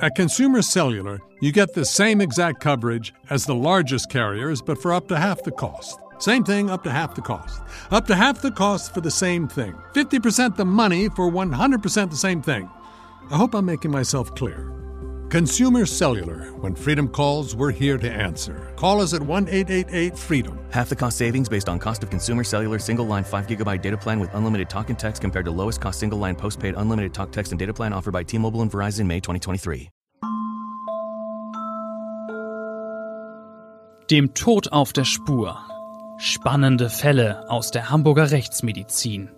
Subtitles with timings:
[0.00, 4.92] At Consumer Cellular, you get the same exact coverage as the largest carriers, but for
[4.92, 5.98] up to half the cost.
[6.18, 7.62] Same thing, up to half the cost.
[7.90, 9.72] Up to half the cost for the same thing.
[9.94, 12.68] 50% the money for 100% the same thing.
[13.30, 14.83] I hope I'm making myself clear.
[15.34, 16.52] Consumer Cellular.
[16.60, 18.72] When freedom calls, we're here to answer.
[18.76, 20.56] Call us at 1 888 freedom.
[20.70, 23.96] Half the cost savings based on cost of consumer cellular single line 5 gigabyte data
[23.96, 27.32] plan with unlimited talk and text compared to lowest cost single line postpaid unlimited talk,
[27.32, 29.90] text, and data plan offered by T Mobile and Verizon May 2023.
[34.12, 35.58] Dem Tod auf der Spur.
[36.16, 39.30] Spannende Fälle aus der Hamburger Rechtsmedizin.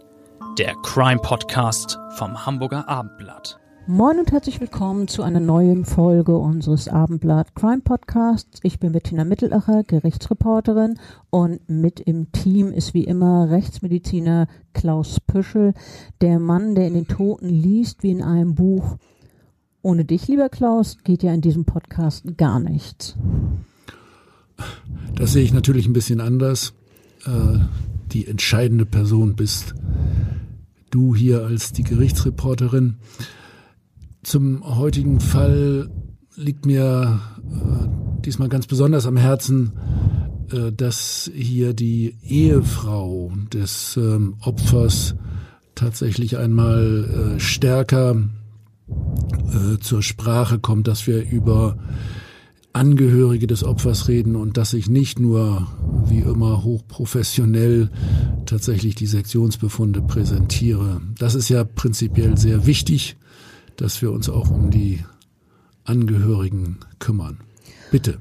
[0.59, 3.59] Der Crime Podcast vom Hamburger Abendblatt.
[3.89, 8.59] Moin und herzlich willkommen zu einer neuen Folge unseres Abendblatt Crime Podcasts.
[8.65, 10.99] Ich bin Bettina Mittelacher, Gerichtsreporterin
[11.31, 15.73] und mit im Team ist wie immer Rechtsmediziner Klaus Püschel,
[16.21, 18.97] der Mann, der in den Toten liest wie in einem Buch.
[19.83, 23.15] Ohne dich, lieber Klaus, geht ja in diesem Podcast gar nichts.
[25.15, 26.75] Das sehe ich natürlich ein bisschen anders.
[27.25, 27.61] Äh,
[28.11, 29.77] die entscheidende Person bist
[30.91, 32.97] du hier als die Gerichtsreporterin.
[34.27, 35.89] Zum heutigen Fall
[36.35, 39.75] liegt mir äh, diesmal ganz besonders am Herzen,
[40.51, 45.15] äh, dass hier die Ehefrau des äh, Opfers
[45.77, 48.17] tatsächlich einmal äh, stärker
[48.89, 51.79] äh, zur Sprache kommt, dass wir über
[52.73, 55.69] Angehörige des Opfers reden und dass ich nicht nur
[56.07, 57.91] wie immer hochprofessionell
[58.45, 61.01] tatsächlich die Sektionsbefunde präsentiere.
[61.17, 63.17] Das ist ja prinzipiell sehr wichtig
[63.77, 65.05] dass wir uns auch um die
[65.85, 67.39] Angehörigen kümmern.
[67.91, 68.19] Bitte.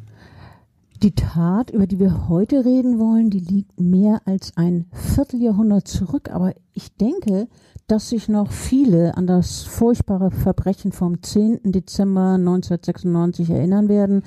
[1.04, 6.30] Die Tat, über die wir heute reden wollen, die liegt mehr als ein Vierteljahrhundert zurück,
[6.32, 7.48] aber ich denke,
[7.88, 11.72] dass sich noch viele an das furchtbare Verbrechen vom 10.
[11.72, 14.24] Dezember 1996 erinnern werden.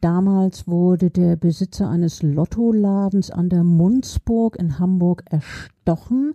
[0.00, 6.34] Damals wurde der Besitzer eines Lottoladens an der Munzburg in Hamburg erstochen.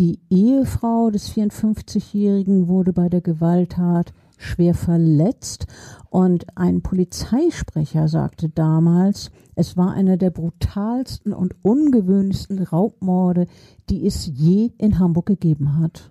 [0.00, 5.66] Die Ehefrau des 54-Jährigen wurde bei der Gewalttat schwer verletzt
[6.08, 13.46] und ein Polizeisprecher sagte damals, es war einer der brutalsten und ungewöhnlichsten Raubmorde,
[13.90, 16.10] die es je in Hamburg gegeben hat.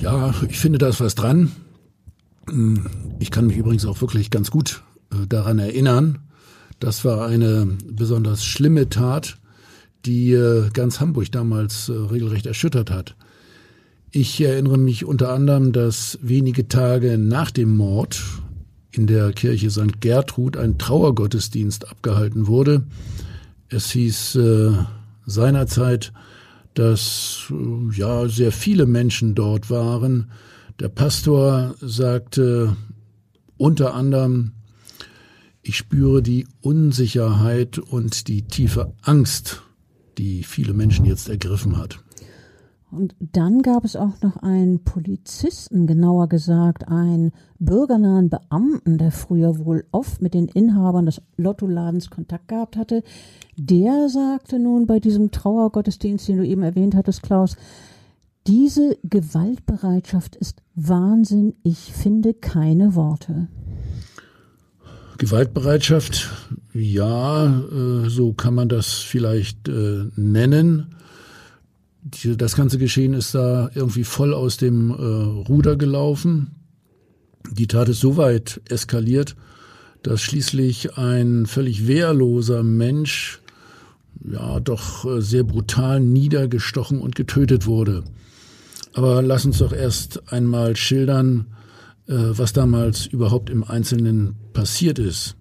[0.00, 1.52] Ja, ich finde da ist was dran.
[3.20, 4.82] Ich kann mich übrigens auch wirklich ganz gut
[5.12, 6.18] äh, daran erinnern.
[6.80, 9.39] Das war eine besonders schlimme Tat
[10.04, 13.16] die äh, ganz Hamburg damals äh, regelrecht erschüttert hat.
[14.10, 18.20] Ich erinnere mich unter anderem, dass wenige Tage nach dem Mord
[18.90, 20.00] in der Kirche St.
[20.00, 22.84] Gertrud ein Trauergottesdienst abgehalten wurde.
[23.68, 24.72] Es hieß äh,
[25.26, 26.12] seinerzeit,
[26.74, 30.30] dass äh, ja sehr viele Menschen dort waren.
[30.80, 32.76] Der Pastor sagte
[33.56, 34.52] unter anderem,
[35.62, 39.62] ich spüre die Unsicherheit und die tiefe Angst
[40.20, 41.98] die viele Menschen jetzt ergriffen hat.
[42.90, 49.64] Und dann gab es auch noch einen Polizisten, genauer gesagt einen bürgernahen Beamten, der früher
[49.64, 53.02] wohl oft mit den Inhabern des Lottoladens Kontakt gehabt hatte.
[53.56, 57.56] Der sagte nun bei diesem Trauergottesdienst, den du eben erwähnt hattest, Klaus,
[58.46, 63.48] diese Gewaltbereitschaft ist Wahnsinn, ich finde keine Worte.
[65.20, 66.30] Gewaltbereitschaft,
[66.72, 70.94] ja, äh, so kann man das vielleicht äh, nennen.
[72.24, 76.52] Das ganze Geschehen ist da irgendwie voll aus dem äh, Ruder gelaufen.
[77.50, 79.36] Die Tat ist so weit eskaliert,
[80.02, 83.40] dass schließlich ein völlig wehrloser Mensch
[84.24, 88.04] ja doch sehr brutal niedergestochen und getötet wurde.
[88.94, 91.46] Aber lass uns doch erst einmal schildern,
[92.12, 95.36] was damals überhaupt im Einzelnen passiert ist.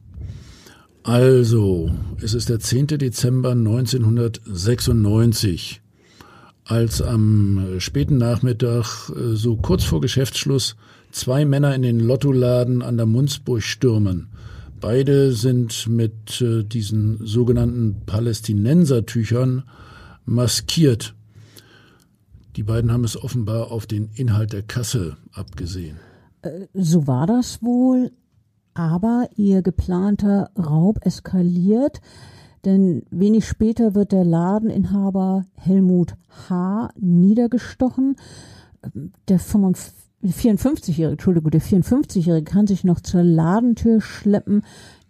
[1.03, 1.91] Also,
[2.22, 2.88] es ist der 10.
[2.88, 5.81] Dezember 1996,
[6.66, 10.75] als am späten Nachmittag, äh, so kurz vor Geschäftsschluss,
[11.12, 14.27] zwei Männer in den Lottoladen an der Munzburg stürmen.
[14.80, 19.63] Beide sind mit äh, diesen sogenannten Palästinensertüchern
[20.25, 21.16] maskiert.
[22.56, 25.98] Die beiden haben es offenbar auf den Inhalt der Kasse abgesehen.
[26.41, 28.12] Äh, so war das wohl,
[28.74, 32.01] aber ihr geplanter Raub eskaliert,
[32.65, 36.15] denn wenig später wird der Ladeninhaber Helmut
[36.50, 36.89] H.
[37.00, 38.15] niedergestochen.
[39.27, 44.63] Der 54-Jährige, Entschuldigung, der 54-Jährige kann sich noch zur Ladentür schleppen.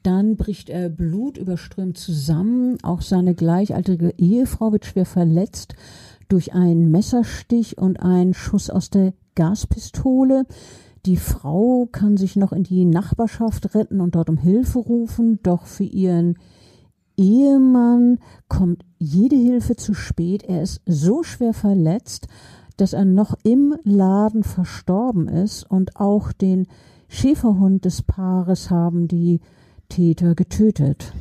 [0.03, 2.77] Dann bricht er blutüberströmt zusammen.
[2.83, 5.75] Auch seine gleichaltrige Ehefrau wird schwer verletzt
[6.29, 10.45] durch einen Messerstich und einen Schuss aus der Gaspistole.
[11.05, 15.65] Die Frau kann sich noch in die Nachbarschaft retten und dort um Hilfe rufen, doch
[15.65, 16.37] für ihren
[17.15, 20.43] Ehemann kommt jede Hilfe zu spät.
[20.43, 22.27] Er ist so schwer verletzt,
[22.77, 26.67] dass er noch im Laden verstorben ist und auch den
[27.09, 29.41] Schäferhund des Paares haben die
[29.89, 31.13] Täter getötet.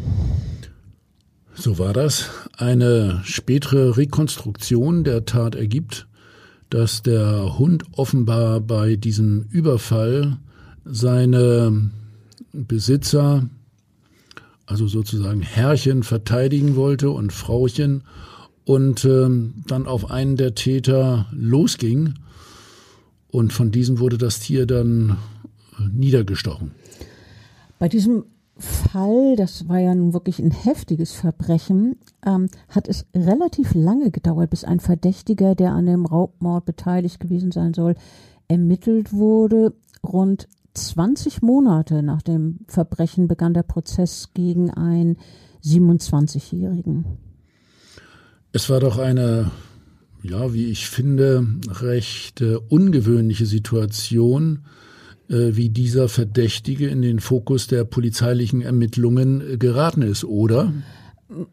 [1.54, 2.30] So war das.
[2.56, 6.06] Eine spätere Rekonstruktion der Tat ergibt,
[6.70, 10.38] dass der Hund offenbar bei diesem Überfall
[10.84, 11.90] seine
[12.52, 13.48] Besitzer,
[14.66, 18.02] also sozusagen Herrchen, verteidigen wollte und Frauchen
[18.64, 19.28] und äh,
[19.66, 22.14] dann auf einen der Täter losging
[23.28, 25.16] und von diesem wurde das Tier dann
[25.92, 26.72] niedergestochen.
[27.78, 28.24] Bei diesem
[28.58, 31.96] Fall, das war ja nun wirklich ein heftiges Verbrechen,
[32.26, 37.52] ähm, hat es relativ lange gedauert, bis ein Verdächtiger, der an dem Raubmord beteiligt gewesen
[37.52, 37.94] sein soll,
[38.48, 39.74] ermittelt wurde.
[40.02, 45.18] Rund 20 Monate nach dem Verbrechen begann der Prozess gegen einen
[45.64, 47.04] 27-Jährigen.
[48.52, 49.50] Es war doch eine,
[50.22, 54.64] ja, wie ich finde, recht äh, ungewöhnliche Situation,
[55.28, 60.72] wie dieser Verdächtige in den Fokus der polizeilichen Ermittlungen äh, geraten ist, oder?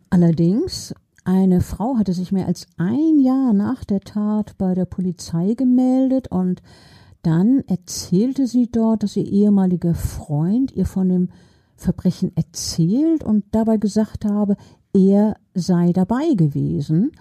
[0.10, 0.94] Allerdings,
[1.26, 6.28] eine Frau hatte sich mehr als ein Jahr nach der Tat bei der Polizei gemeldet
[6.30, 6.62] und
[7.24, 11.30] dann erzählte sie dort, dass ihr ehemaliger Freund ihr von dem
[11.76, 14.56] Verbrechen erzählt und dabei gesagt habe,
[14.94, 17.12] er sei dabei gewesen.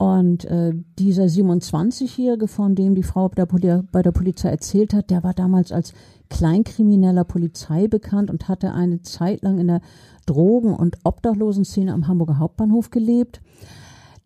[0.00, 5.10] Und äh, dieser 27-Jährige, von dem die Frau bei der, bei der Polizei erzählt hat,
[5.10, 5.92] der war damals als
[6.30, 9.82] kleinkrimineller Polizei bekannt und hatte eine Zeit lang in der
[10.24, 13.42] Drogen- und Obdachlosenszene am Hamburger Hauptbahnhof gelebt.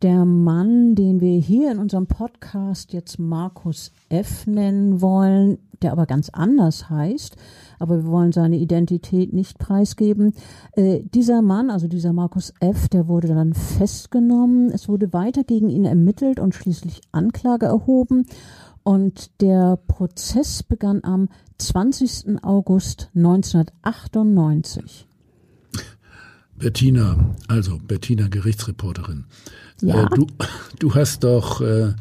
[0.03, 4.47] Der Mann, den wir hier in unserem Podcast jetzt Markus F.
[4.47, 7.37] nennen wollen, der aber ganz anders heißt,
[7.84, 10.32] aber wir wollen seine Identität nicht preisgeben.
[10.72, 14.70] Äh, dieser Mann, also dieser Markus F., der wurde dann festgenommen.
[14.70, 18.25] Es wurde weiter gegen ihn ermittelt und schließlich Anklage erhoben.
[18.84, 21.28] Und der Prozess begann am
[21.58, 22.42] 20.
[22.42, 25.06] August 1998.
[26.56, 29.26] Bettina, also Bettina Gerichtsreporterin.
[29.82, 30.04] Ja.
[30.04, 30.26] Äh, du,
[30.78, 31.92] du hast doch äh,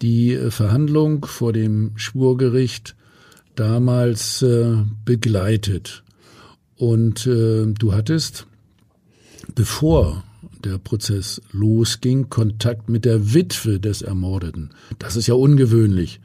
[0.00, 2.94] die Verhandlung vor dem Schwurgericht
[3.54, 6.02] damals äh, begleitet.
[6.76, 8.46] Und äh, du hattest,
[9.54, 10.24] bevor
[10.64, 14.70] der Prozess losging, Kontakt mit der Witwe des Ermordeten.
[14.98, 16.20] Das ist ja ungewöhnlich.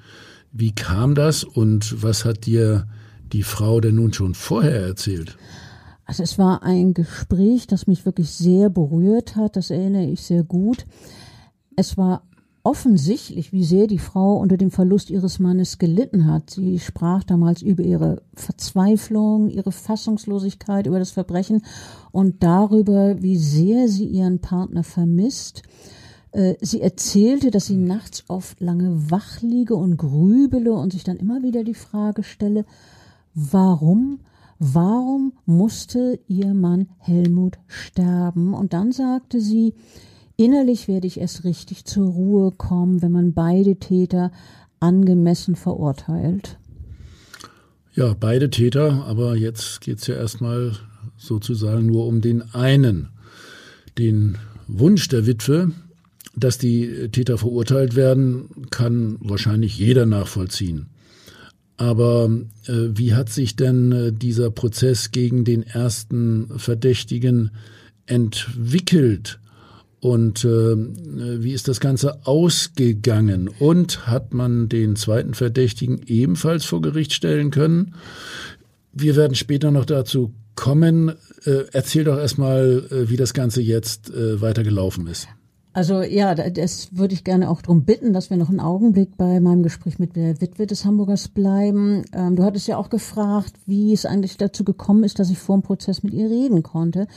[0.51, 2.87] Wie kam das und was hat dir
[3.31, 5.37] die Frau denn nun schon vorher erzählt?
[6.05, 10.43] Also es war ein Gespräch, das mich wirklich sehr berührt hat, das erinnere ich sehr
[10.43, 10.85] gut.
[11.75, 12.23] Es war
[12.69, 16.51] offensichtlich, wie sehr die Frau unter dem Verlust ihres Mannes gelitten hat.
[16.51, 21.63] Sie sprach damals über ihre Verzweiflung, ihre Fassungslosigkeit über das Verbrechen
[22.12, 25.63] und darüber, wie sehr sie ihren Partner vermisst.
[26.31, 31.18] Äh, sie erzählte, dass sie nachts oft lange wach liege und grübele und sich dann
[31.18, 32.65] immer wieder die Frage stelle,
[33.33, 34.19] warum,
[34.60, 38.54] warum musste ihr Mann Helmut sterben?
[38.54, 39.74] Und dann sagte sie,
[40.39, 44.31] Innerlich werde ich erst richtig zur Ruhe kommen, wenn man beide Täter
[44.80, 46.57] angemessen verurteilt.
[47.94, 50.77] Ja, beide Täter, aber jetzt geht es ja erstmal
[51.17, 53.10] sozusagen nur um den einen.
[53.98, 55.74] Den Wunsch der Witwe,
[56.38, 60.86] dass die Täter verurteilt werden, kann wahrscheinlich jeder nachvollziehen.
[61.75, 62.31] Aber
[62.65, 67.51] äh, wie hat sich denn äh, dieser Prozess gegen den ersten Verdächtigen
[68.05, 69.38] entwickelt?
[70.00, 70.75] Und äh,
[71.44, 73.50] wie ist das Ganze ausgegangen?
[73.60, 77.96] Und hat man den zweiten Verdächtigen ebenfalls vor Gericht stellen können?
[78.94, 81.10] Wir werden später noch dazu kommen.
[81.46, 85.27] Äh, erzähl doch erstmal, äh, wie das Ganze jetzt äh, weitergelaufen ist.
[85.71, 89.39] Also ja, das würde ich gerne auch darum bitten, dass wir noch einen Augenblick bei
[89.39, 92.03] meinem Gespräch mit der Witwe des Hamburgers bleiben.
[92.11, 95.55] Ähm, du hattest ja auch gefragt, wie es eigentlich dazu gekommen ist, dass ich vor
[95.55, 97.07] dem Prozess mit ihr reden konnte.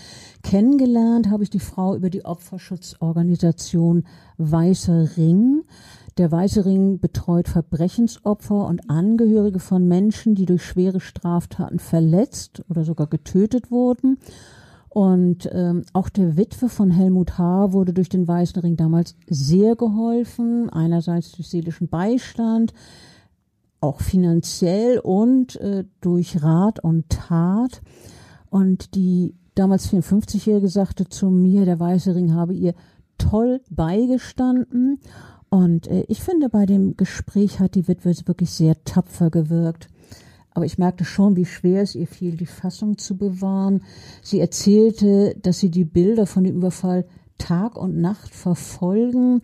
[0.42, 4.04] Kennengelernt habe ich die Frau über die Opferschutzorganisation
[4.36, 5.62] Weißer Ring.
[6.18, 12.84] Der Weiße Ring betreut Verbrechensopfer und Angehörige von Menschen, die durch schwere Straftaten verletzt oder
[12.84, 14.18] sogar getötet wurden.
[14.94, 17.72] Und ähm, auch der Witwe von Helmut H.
[17.72, 20.68] wurde durch den Weißen Ring damals sehr geholfen.
[20.68, 22.74] Einerseits durch seelischen Beistand,
[23.80, 27.80] auch finanziell und äh, durch Rat und Tat.
[28.50, 32.74] Und die damals 54-Jährige sagte zu mir, der Weiße Ring habe ihr
[33.16, 35.00] toll beigestanden.
[35.48, 39.88] Und äh, ich finde, bei dem Gespräch hat die Witwe wirklich sehr tapfer gewirkt.
[40.54, 43.82] Aber ich merkte schon, wie schwer es ihr fiel, die Fassung zu bewahren.
[44.22, 47.06] Sie erzählte, dass sie die Bilder von dem Überfall
[47.38, 49.42] Tag und Nacht verfolgen.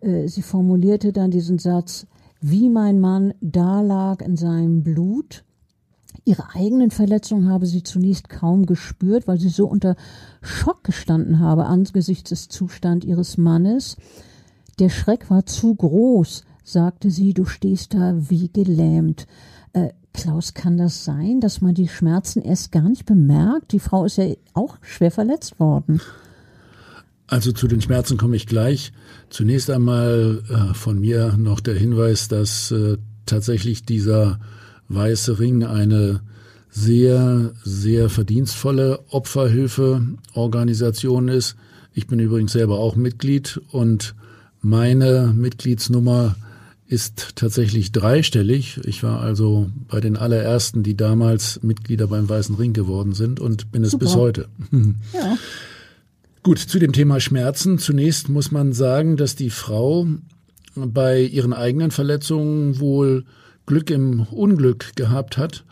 [0.00, 2.06] Äh, sie formulierte dann diesen Satz,
[2.40, 5.44] wie mein Mann da lag in seinem Blut.
[6.24, 9.96] Ihre eigenen Verletzungen habe sie zunächst kaum gespürt, weil sie so unter
[10.40, 13.96] Schock gestanden habe angesichts des Zustands ihres Mannes.
[14.78, 19.26] Der Schreck war zu groß, sagte sie, du stehst da wie gelähmt.
[20.12, 23.72] Klaus, kann das sein, dass man die Schmerzen erst gar nicht bemerkt?
[23.72, 26.00] Die Frau ist ja auch schwer verletzt worden.
[27.28, 28.92] Also zu den Schmerzen komme ich gleich.
[29.28, 32.96] Zunächst einmal äh, von mir noch der Hinweis, dass äh,
[33.26, 34.40] tatsächlich dieser
[34.88, 36.22] weiße Ring eine
[36.70, 41.56] sehr, sehr verdienstvolle Opferhilfeorganisation ist.
[41.92, 44.14] Ich bin übrigens selber auch Mitglied und
[44.60, 46.36] meine Mitgliedsnummer
[46.88, 48.80] ist tatsächlich dreistellig.
[48.84, 53.70] Ich war also bei den allerersten, die damals Mitglieder beim Weißen Ring geworden sind und
[53.70, 54.04] bin es Super.
[54.06, 54.48] bis heute.
[55.12, 55.36] Ja.
[56.42, 57.78] Gut, zu dem Thema Schmerzen.
[57.78, 60.06] Zunächst muss man sagen, dass die Frau
[60.74, 63.24] bei ihren eigenen Verletzungen wohl
[63.66, 65.64] Glück im Unglück gehabt hat.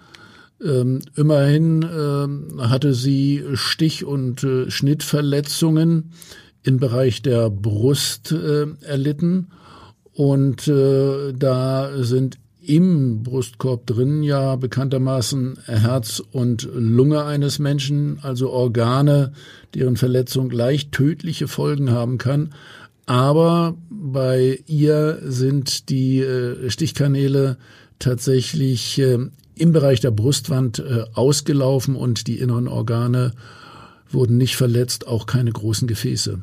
[0.63, 6.13] Ähm, immerhin äh, hatte sie Stich- und äh, Schnittverletzungen
[6.63, 9.49] im Bereich der Brust äh, erlitten.
[10.17, 18.51] Und äh, da sind im Brustkorb drin ja bekanntermaßen Herz und Lunge eines Menschen, also
[18.51, 19.33] Organe,
[19.75, 22.55] deren Verletzung leicht tödliche Folgen haben kann.
[23.05, 27.59] Aber bei ihr sind die äh, Stichkanäle
[27.99, 29.19] tatsächlich äh,
[29.55, 33.33] im Bereich der Brustwand äh, ausgelaufen und die inneren Organe
[34.11, 36.41] wurden nicht verletzt, auch keine großen Gefäße.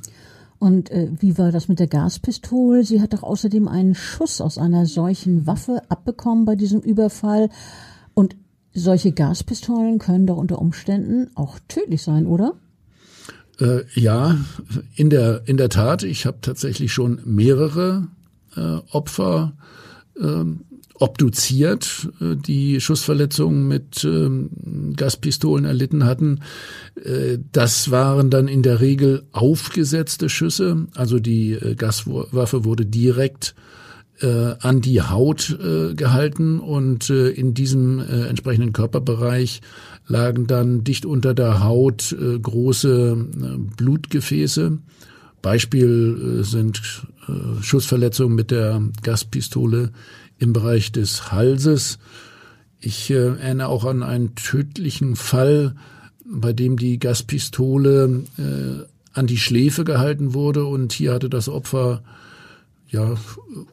[0.64, 2.86] Und äh, wie war das mit der Gaspistole?
[2.86, 7.50] Sie hat doch außerdem einen Schuss aus einer solchen Waffe abbekommen bei diesem Überfall.
[8.14, 8.38] Und
[8.74, 12.54] solche Gaspistolen können doch unter Umständen auch tödlich sein, oder?
[13.60, 14.38] Äh, ja,
[14.96, 16.04] in der, in der Tat.
[16.04, 18.08] Ich habe tatsächlich schon mehrere
[18.56, 19.52] äh, Opfer
[20.18, 20.46] äh,
[21.04, 26.40] obduziert, äh, die Schussverletzungen mit ähm, Gaspistolen erlitten hatten.
[26.96, 33.54] Äh, das waren dann in der Regel aufgesetzte Schüsse, also die äh, Gaswaffe wurde direkt
[34.22, 39.62] an die Haut gehalten und in diesem entsprechenden Körperbereich
[40.08, 43.18] lagen dann dicht unter der Haut große
[43.76, 44.78] Blutgefäße.
[45.42, 46.80] Beispiel sind
[47.62, 49.92] Schussverletzungen mit der Gaspistole
[50.44, 51.98] im Bereich des Halses.
[52.80, 55.76] Ich äh, erinnere auch an einen tödlichen Fall,
[56.26, 62.04] bei dem die Gaspistole äh, an die Schläfe gehalten wurde und hier hatte das Opfer
[62.90, 63.16] ja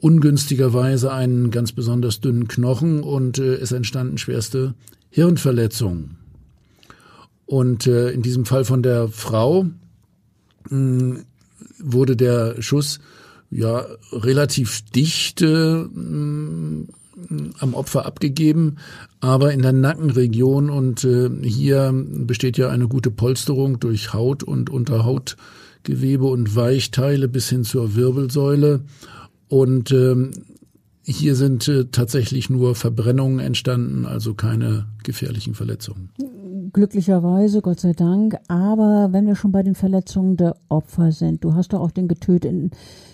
[0.00, 4.74] ungünstigerweise einen ganz besonders dünnen Knochen und äh, es entstanden schwerste
[5.10, 6.16] Hirnverletzungen.
[7.46, 11.24] Und äh, in diesem Fall von der Frau mh, hm,
[11.80, 13.00] wurde der Schuss
[13.50, 16.85] ja relativ dichte äh,
[17.59, 18.76] am Opfer abgegeben,
[19.21, 24.71] aber in der Nackenregion und äh, hier besteht ja eine gute Polsterung durch Haut und
[24.71, 28.80] Unterhautgewebe und Weichteile bis hin zur Wirbelsäule
[29.49, 30.30] und äh,
[31.02, 36.11] hier sind äh, tatsächlich nur Verbrennungen entstanden, also keine gefährlichen Verletzungen.
[36.72, 38.36] Glücklicherweise, Gott sei Dank.
[38.48, 42.08] Aber wenn wir schon bei den Verletzungen der Opfer sind, du hast doch auch den
[42.08, 42.70] getöteten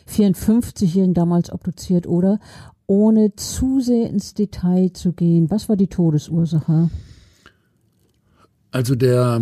[0.08, 2.38] 54-Jährigen damals obduziert, oder?
[2.86, 6.90] Ohne zu sehr ins Detail zu gehen, was war die Todesursache?
[8.70, 9.40] Also der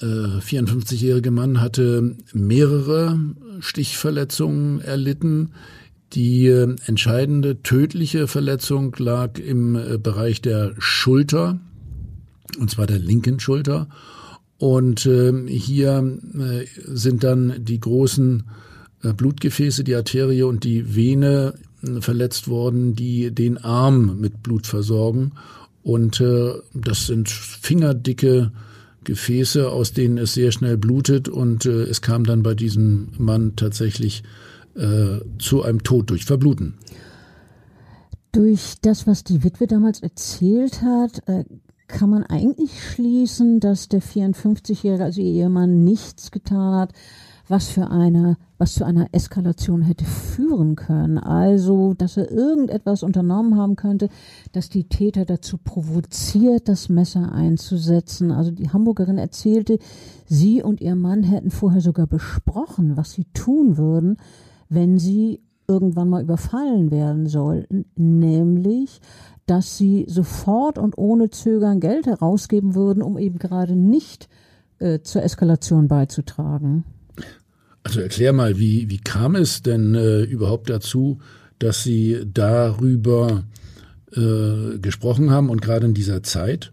[0.00, 3.18] äh, 54-jährige Mann hatte mehrere
[3.60, 5.52] Stichverletzungen erlitten.
[6.12, 11.60] Die äh, entscheidende tödliche Verletzung lag im äh, Bereich der Schulter,
[12.58, 13.88] und zwar der linken Schulter.
[14.58, 18.44] Und äh, hier äh, sind dann die großen
[19.02, 24.66] äh, Blutgefäße, die Arterie und die Vene äh, verletzt worden, die den Arm mit Blut
[24.66, 25.32] versorgen.
[25.82, 28.52] Und äh, das sind fingerdicke
[29.04, 31.28] Gefäße, aus denen es sehr schnell blutet.
[31.28, 34.22] Und äh, es kam dann bei diesem Mann tatsächlich
[35.38, 36.78] zu einem Tod durch Verbluten.
[38.32, 41.20] Durch das, was die Witwe damals erzählt hat,
[41.92, 46.92] kann man eigentlich schließen, dass der 54-Jährige, also ihr Ehemann, nichts getan hat,
[47.48, 51.18] was für eine, was zu einer Eskalation hätte führen können.
[51.18, 54.08] Also, dass er irgendetwas unternommen haben könnte,
[54.52, 58.30] dass die Täter dazu provoziert, das Messer einzusetzen.
[58.30, 59.78] Also die Hamburgerin erzählte,
[60.26, 64.16] sie und ihr Mann hätten vorher sogar besprochen, was sie tun würden,
[64.68, 69.00] wenn sie irgendwann mal überfallen werden sollten, nämlich
[69.52, 74.30] dass sie sofort und ohne Zögern Geld herausgeben würden, um eben gerade nicht
[74.78, 76.84] äh, zur Eskalation beizutragen.
[77.82, 81.18] Also erklär mal, wie, wie kam es denn äh, überhaupt dazu,
[81.58, 83.44] dass Sie darüber
[84.16, 86.72] äh, gesprochen haben und gerade in dieser Zeit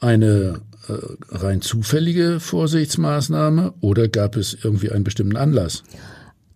[0.00, 0.94] eine äh,
[1.28, 5.84] rein zufällige Vorsichtsmaßnahme oder gab es irgendwie einen bestimmten Anlass?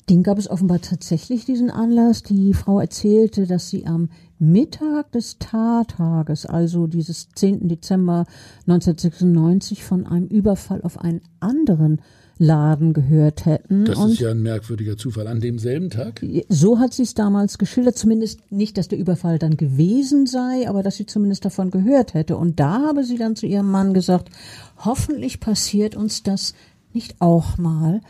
[0.09, 2.23] Den gab es offenbar tatsächlich diesen Anlass.
[2.23, 7.69] Die Frau erzählte, dass sie am Mittag des Tattages, also dieses 10.
[7.69, 8.27] Dezember
[8.67, 12.01] 1996, von einem Überfall auf einen anderen
[12.39, 13.85] Laden gehört hätten.
[13.85, 15.29] Das ist ja ein merkwürdiger Zufall.
[15.29, 16.25] An demselben Tag?
[16.49, 17.97] So hat sie es damals geschildert.
[17.97, 22.37] Zumindest nicht, dass der Überfall dann gewesen sei, aber dass sie zumindest davon gehört hätte.
[22.37, 24.31] Und da habe sie dann zu ihrem Mann gesagt,
[24.79, 26.55] hoffentlich passiert uns das
[26.93, 28.01] nicht auch mal.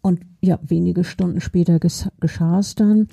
[0.00, 3.08] Und ja, wenige Stunden später geschah es dann.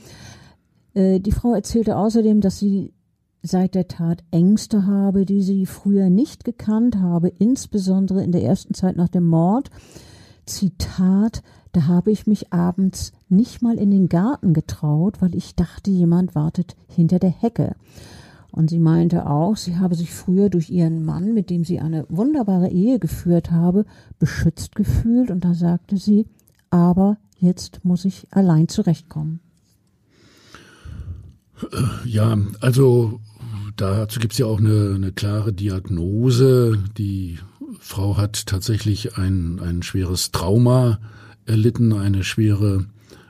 [0.94, 2.94] Äh, die Frau erzählte außerdem, dass sie
[3.42, 8.74] seit der Tat Ängste habe, die sie früher nicht gekannt habe, insbesondere in der ersten
[8.74, 9.70] Zeit nach dem Mord.
[10.46, 15.92] Zitat, da habe ich mich abends nicht mal in den Garten getraut, weil ich dachte,
[15.92, 17.76] jemand wartet hinter der Hecke.
[18.52, 22.06] Und sie meinte auch, sie habe sich früher durch ihren Mann, mit dem sie eine
[22.08, 23.86] wunderbare Ehe geführt habe,
[24.18, 25.30] beschützt gefühlt.
[25.30, 26.26] Und da sagte sie,
[26.76, 29.40] aber jetzt muss ich allein zurechtkommen.
[32.04, 33.22] Ja, also
[33.78, 37.40] dazu gibt es ja auch eine, eine klare Diagnose, die
[37.80, 41.00] Frau hat tatsächlich ein, ein schweres Trauma
[41.46, 42.86] erlitten, eine schwere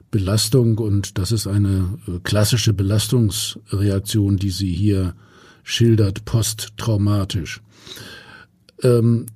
[0.09, 5.13] Belastung und das ist eine äh, klassische Belastungsreaktion, die sie hier
[5.63, 7.61] schildert, posttraumatisch.
[8.81, 9.27] Ähm,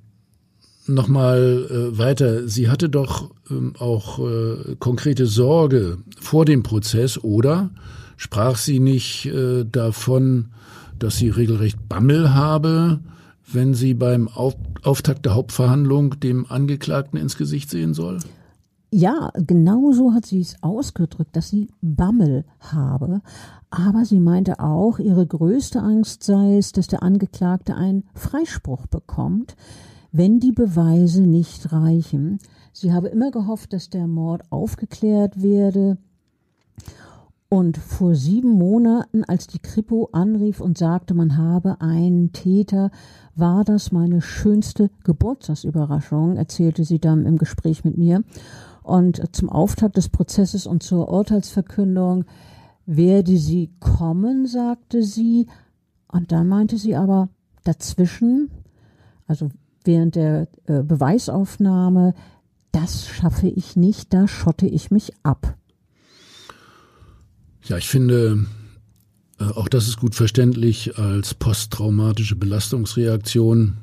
[0.86, 7.70] Nochmal äh, weiter, sie hatte doch ähm, auch äh, konkrete Sorge vor dem Prozess oder
[8.16, 10.48] sprach sie nicht äh, davon,
[10.98, 13.00] dass sie regelrecht Bammel habe,
[13.52, 18.18] wenn sie beim Auf Auftakt der Hauptverhandlung dem Angeklagten ins Gesicht sehen soll?
[18.92, 23.20] Ja, genau so hat sie es ausgedrückt, dass sie Bammel habe.
[23.70, 29.54] Aber sie meinte auch, ihre größte Angst sei es, dass der Angeklagte einen Freispruch bekommt,
[30.12, 32.38] wenn die Beweise nicht reichen.
[32.72, 35.98] Sie habe immer gehofft, dass der Mord aufgeklärt werde,
[37.52, 42.92] und vor sieben Monaten, als die Kripo anrief und sagte, man habe einen Täter,
[43.34, 48.22] war das meine schönste Geburtstagsüberraschung, erzählte sie dann im Gespräch mit mir.
[48.84, 52.24] Und zum Auftakt des Prozesses und zur Urteilsverkündung
[52.86, 55.48] werde sie kommen, sagte sie.
[56.06, 57.30] Und dann meinte sie aber
[57.64, 58.52] dazwischen,
[59.26, 59.50] also
[59.84, 62.14] während der äh, Beweisaufnahme,
[62.72, 65.56] das schaffe ich nicht, da schotte ich mich ab.
[67.64, 68.46] Ja, ich finde,
[69.38, 73.76] äh, auch das ist gut verständlich als posttraumatische Belastungsreaktion.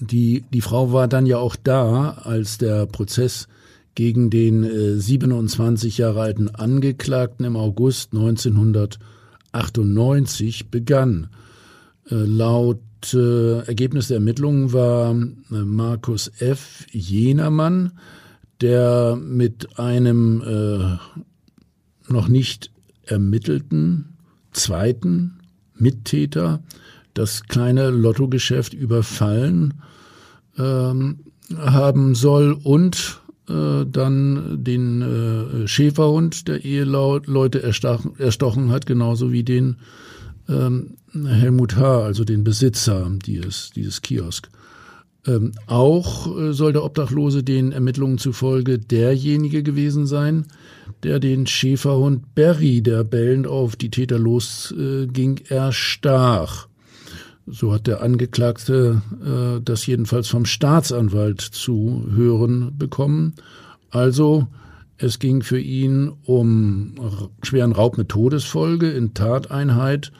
[0.00, 3.48] Die, die Frau war dann ja auch da, als der Prozess
[3.94, 11.30] gegen den äh, 27 Jahre alten Angeklagten im August 1998 begann.
[12.10, 12.78] Äh, laut
[13.14, 16.86] äh, Ergebnis der Ermittlungen war äh, Markus F.
[16.90, 17.92] jener Mann,
[18.60, 22.70] der mit einem äh, noch nicht
[23.04, 24.16] ermittelten
[24.52, 25.38] zweiten
[25.74, 26.62] Mittäter
[27.14, 29.74] das kleine Lottogeschäft überfallen
[30.58, 31.20] ähm,
[31.56, 39.76] haben soll und äh, dann den äh, Schäferhund der Eheleute erstochen, hat, genauso wie den
[40.48, 44.50] ähm, Helmut H., also den Besitzer dieses, dieses Kiosk.
[45.26, 50.46] Ähm, auch äh, soll der Obdachlose den Ermittlungen zufolge derjenige gewesen sein,
[51.02, 56.68] der den Schäferhund Berry, der bellend auf die Täter losging, äh, erstach.
[57.46, 63.34] So hat der Angeklagte äh, das jedenfalls vom Staatsanwalt zu hören bekommen.
[63.90, 64.46] Also
[64.98, 66.94] es ging für ihn um
[67.42, 70.12] schweren Raub mit Todesfolge in Tateinheit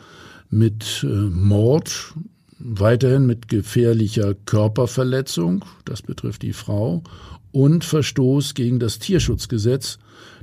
[0.51, 2.15] mit äh, Mord,
[2.59, 7.03] weiterhin mit gefährlicher Körperverletzung, das betrifft die Frau,
[7.53, 9.99] und Verstoß gegen das Tierschutzgesetz,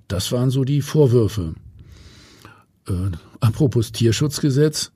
[0.08, 1.56] das waren so die Vorwürfe.
[2.88, 2.94] Äh,
[3.40, 4.92] apropos Tierschutzgesetz,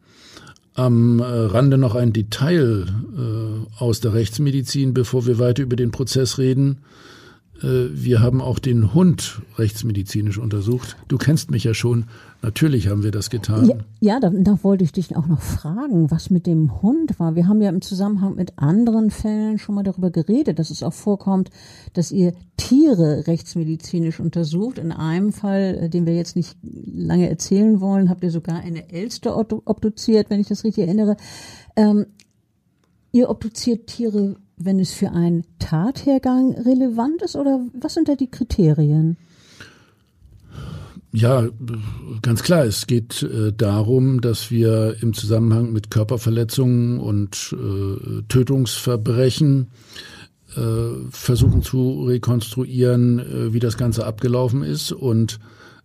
[0.78, 2.86] am äh, Rande noch ein Detail
[3.18, 6.82] äh, aus der Rechtsmedizin, bevor wir weiter über den Prozess reden.
[7.64, 10.96] Äh, wir haben auch den Hund rechtsmedizinisch untersucht.
[11.08, 12.06] Du kennst mich ja schon.
[12.42, 13.66] Natürlich haben wir das getan.
[13.66, 17.36] Ja, ja da, da, wollte ich dich auch noch fragen, was mit dem Hund war.
[17.36, 20.94] Wir haben ja im Zusammenhang mit anderen Fällen schon mal darüber geredet, dass es auch
[20.94, 21.50] vorkommt,
[21.94, 24.78] dass ihr Tiere rechtsmedizinisch untersucht.
[24.78, 28.92] In einem Fall, äh, den wir jetzt nicht lange erzählen wollen, habt ihr sogar eine
[28.92, 31.18] Elster obduziert, wenn ich das richtig erinnere.
[31.76, 32.06] Ähm,
[33.12, 38.30] ihr obduziert Tiere, wenn es für einen Tathergang relevant ist oder was sind da die
[38.30, 39.18] Kriterien?
[41.14, 41.48] Ja,
[42.22, 42.66] ganz klar.
[42.66, 49.68] Es geht äh, darum, dass wir im Zusammenhang mit Körperverletzungen und äh, Tötungsverbrechen
[50.56, 50.62] äh,
[51.10, 54.92] versuchen zu rekonstruieren, äh, wie das Ganze abgelaufen ist.
[54.92, 55.40] Und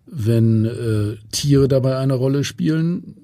[0.07, 3.15] wenn äh, Tiere dabei eine Rolle spielen,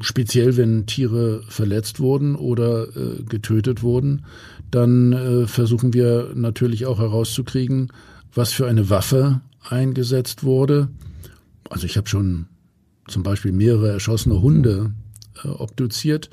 [0.00, 4.24] speziell wenn Tiere verletzt wurden oder äh, getötet wurden,
[4.70, 7.88] dann versuchen wir natürlich auch herauszukriegen,
[8.32, 10.90] was für eine Waffe eingesetzt wurde
[11.70, 12.46] also ich habe schon
[13.08, 14.92] zum Beispiel mehrere erschossene Hunde
[15.42, 16.28] äh, obduziert.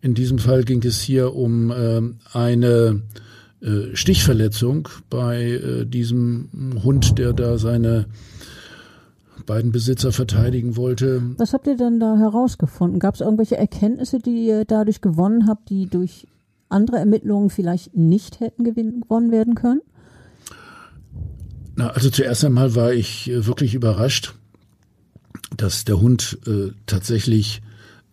[0.00, 3.02] In diesem Fall ging es hier um äh, eine
[3.60, 6.50] äh, Stichverletzung bei äh, diesem
[6.82, 8.06] Hund, der da seine
[9.46, 11.22] beiden Besitzer verteidigen wollte.
[11.38, 12.98] Was habt ihr denn da herausgefunden?
[12.98, 16.26] Gab es irgendwelche Erkenntnisse, die ihr dadurch gewonnen habt, die durch
[16.68, 19.80] andere Ermittlungen vielleicht nicht hätten gewonnen werden können?
[21.74, 24.34] Na, also zuerst einmal war ich äh, wirklich überrascht,
[25.56, 27.62] dass der Hund äh, tatsächlich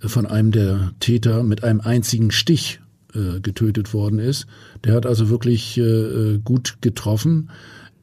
[0.01, 2.79] äh, von einem der Täter mit einem einzigen Stich
[3.13, 4.45] äh, getötet worden ist.
[4.83, 7.49] Der hat also wirklich äh, äh gut getroffen.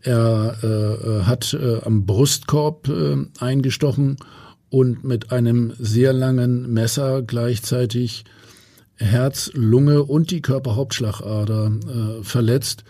[0.03, 2.88] Er äh, hat am Brustkorb
[3.40, 4.16] eingestochen
[4.68, 8.25] und mit einem sehr langen Messer gleichzeitig
[8.96, 11.72] Herz, Lunge und die Körperhauptschlagader
[12.22, 12.85] verletzt.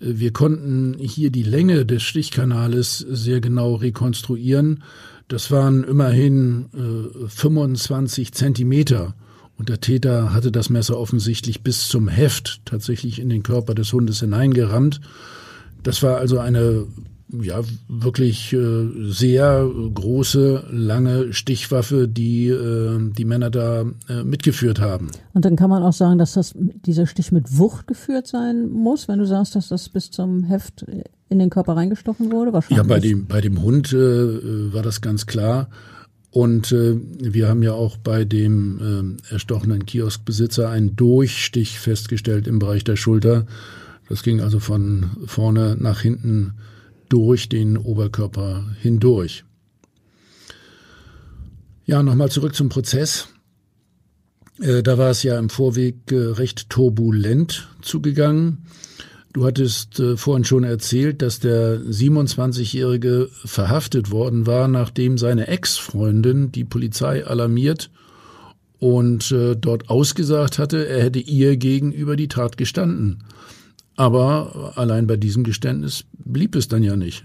[0.00, 4.82] Wir konnten hier die Länge des Stichkanales sehr genau rekonstruieren
[5.28, 9.14] das waren immerhin äh, 25 Zentimeter.
[9.56, 13.92] Und der Täter hatte das Messer offensichtlich bis zum Heft tatsächlich in den Körper des
[13.92, 15.00] Hundes hineingerammt.
[15.82, 16.86] Das war also eine
[17.42, 25.10] ja wirklich äh, sehr große, lange Stichwaffe, die äh, die Männer da äh, mitgeführt haben.
[25.32, 29.08] Und dann kann man auch sagen, dass das dieser Stich mit Wucht geführt sein muss,
[29.08, 30.84] wenn du sagst, dass das bis zum Heft
[31.34, 32.52] in den Körper reingestochen wurde?
[32.52, 32.78] Wahrscheinlich.
[32.78, 35.68] Ja, bei dem bei dem Hund äh, war das ganz klar.
[36.30, 42.58] Und äh, wir haben ja auch bei dem äh, erstochenen Kioskbesitzer einen Durchstich festgestellt im
[42.58, 43.46] Bereich der Schulter.
[44.08, 46.54] Das ging also von vorne nach hinten
[47.08, 49.44] durch den Oberkörper hindurch.
[51.86, 53.28] Ja, nochmal zurück zum Prozess.
[54.60, 58.66] Äh, da war es ja im Vorweg äh, recht turbulent zugegangen.
[59.34, 66.52] Du hattest äh, vorhin schon erzählt, dass der 27-Jährige verhaftet worden war, nachdem seine Ex-Freundin
[66.52, 67.90] die Polizei alarmiert
[68.78, 73.24] und dort ausgesagt hatte, er hätte ihr gegenüber die Tat gestanden.
[73.96, 77.24] Aber allein bei diesem Geständnis blieb es dann ja nicht.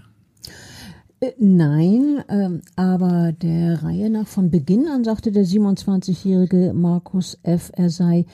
[1.20, 7.70] Äh, nein, ähm, aber der Reihe nach von Beginn an sagte der 27-jährige Markus F.,
[7.74, 8.26] er sei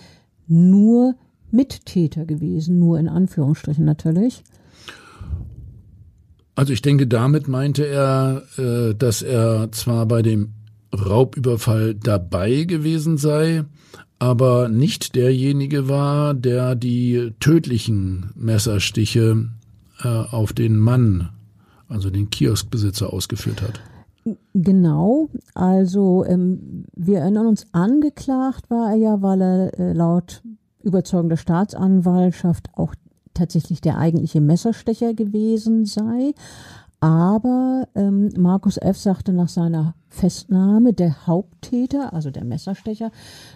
[0.46, 1.16] nur
[1.50, 4.42] Mittäter gewesen, nur in Anführungsstrichen natürlich.
[6.54, 10.54] Also ich denke, damit meinte er, äh, dass er zwar bei dem
[10.92, 13.64] Raubüberfall dabei gewesen sei,
[14.18, 19.48] aber nicht derjenige war, der die tödlichen Messerstiche
[20.02, 21.28] äh, auf den Mann,
[21.88, 23.80] also den Kioskbesitzer, ausgeführt hat.
[24.54, 30.42] Genau, also ähm, wir erinnern uns, angeklagt war er ja, weil er äh, laut
[30.86, 32.94] Überzeugung der Staatsanwaltschaft auch
[33.34, 36.32] tatsächlich der eigentliche Messerstecher gewesen sei.
[37.00, 38.96] Aber ähm, Markus F.
[38.96, 43.10] sagte nach seiner Festnahme, der Haupttäter, also der Messerstecher,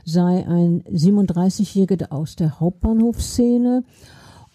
[0.05, 3.85] sei ein 37-Jähriger aus der Hauptbahnhofsszene.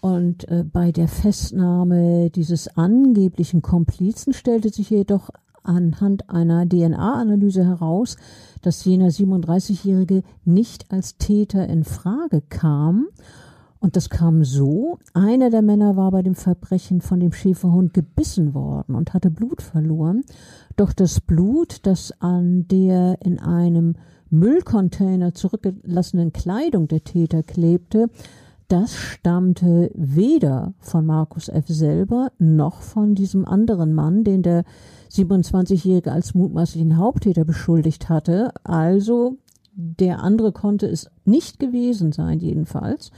[0.02, 5.32] Und äh, bei der Festnahme dieses angeblichen Komplizen stellte sich jedoch
[5.65, 8.17] anhand einer DNA-Analyse heraus,
[8.62, 13.08] dass jener 37-Jährige nicht als Täter in Frage kam
[13.86, 18.56] und das kam so, einer der Männer war bei dem Verbrechen von dem Schäferhund gebissen
[18.56, 20.23] worden und hatte Blut verloren.
[20.75, 23.93] Doch das Blut, das an der in einem
[24.32, 28.10] Müllcontainer zurückgelassenen Kleidung der Täter klebte,
[28.69, 31.67] das stammte weder von Markus F.
[31.67, 34.63] selber noch von diesem anderen Mann, den der
[35.15, 38.51] 27-Jährige als mutmaßlichen Haupttäter beschuldigt hatte.
[38.63, 39.38] Also
[39.73, 43.12] der andere konnte es nicht gewesen sein, jedenfalls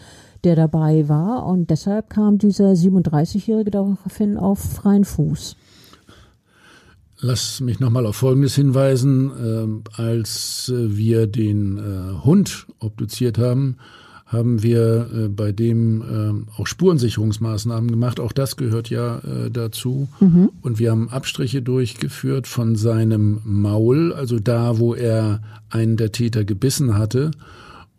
[0.43, 1.45] der dabei war.
[1.45, 5.55] Und deshalb kam dieser 37-Jährige daraufhin auf freien Fuß.
[7.19, 9.83] Lass mich nochmal auf Folgendes hinweisen.
[9.95, 13.77] Äh, als wir den äh, Hund obduziert haben,
[14.27, 18.19] haben wir äh, bei dem äh, auch Spurensicherungsmaßnahmen gemacht.
[18.19, 20.09] Auch das gehört ja äh, dazu.
[20.19, 20.49] Mhm.
[20.61, 26.43] Und wir haben Abstriche durchgeführt von seinem Maul, also da, wo er einen der Täter
[26.43, 27.31] gebissen hatte.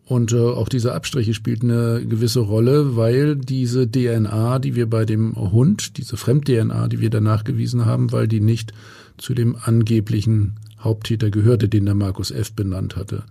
[0.05, 5.05] Und äh, auch diese Abstriche spielten eine gewisse Rolle, weil diese DNA, die wir bei
[5.05, 8.71] dem Hund, diese Fremd-DNA, die wir da nachgewiesen haben, weil die nicht
[9.17, 12.53] zu dem angeblichen Haupttäter gehörte, den der Markus F.
[12.53, 13.23] benannt hatte.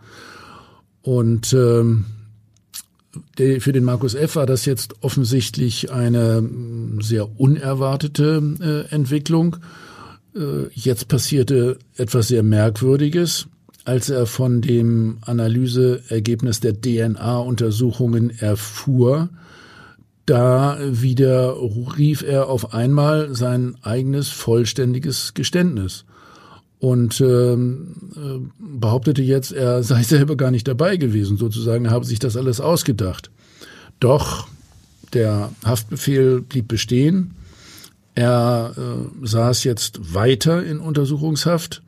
[1.02, 2.04] Und ähm,
[3.36, 4.36] für den Markus F.
[4.36, 9.56] war das jetzt offensichtlich eine mm, sehr unerwartete äh, Entwicklung.
[10.36, 13.46] Äh, jetzt passierte etwas sehr Merkwürdiges,
[13.84, 19.30] als er von dem Analyseergebnis der DNA-Untersuchungen erfuhr.
[20.26, 21.56] Da wieder
[21.96, 26.04] rief er auf einmal sein eigenes vollständiges Geständnis
[26.80, 32.04] und ähm, äh, behauptete jetzt, er sei selber gar nicht dabei gewesen, sozusagen, er habe
[32.04, 33.30] sich das alles ausgedacht.
[34.00, 34.48] Doch
[35.12, 37.34] der Haftbefehl blieb bestehen.
[38.14, 41.82] Er äh, saß jetzt weiter in Untersuchungshaft,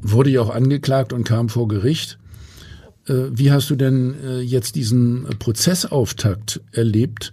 [0.00, 2.18] wurde ja auch angeklagt und kam vor Gericht.
[3.06, 7.32] Äh, wie hast du denn äh, jetzt diesen Prozessauftakt erlebt?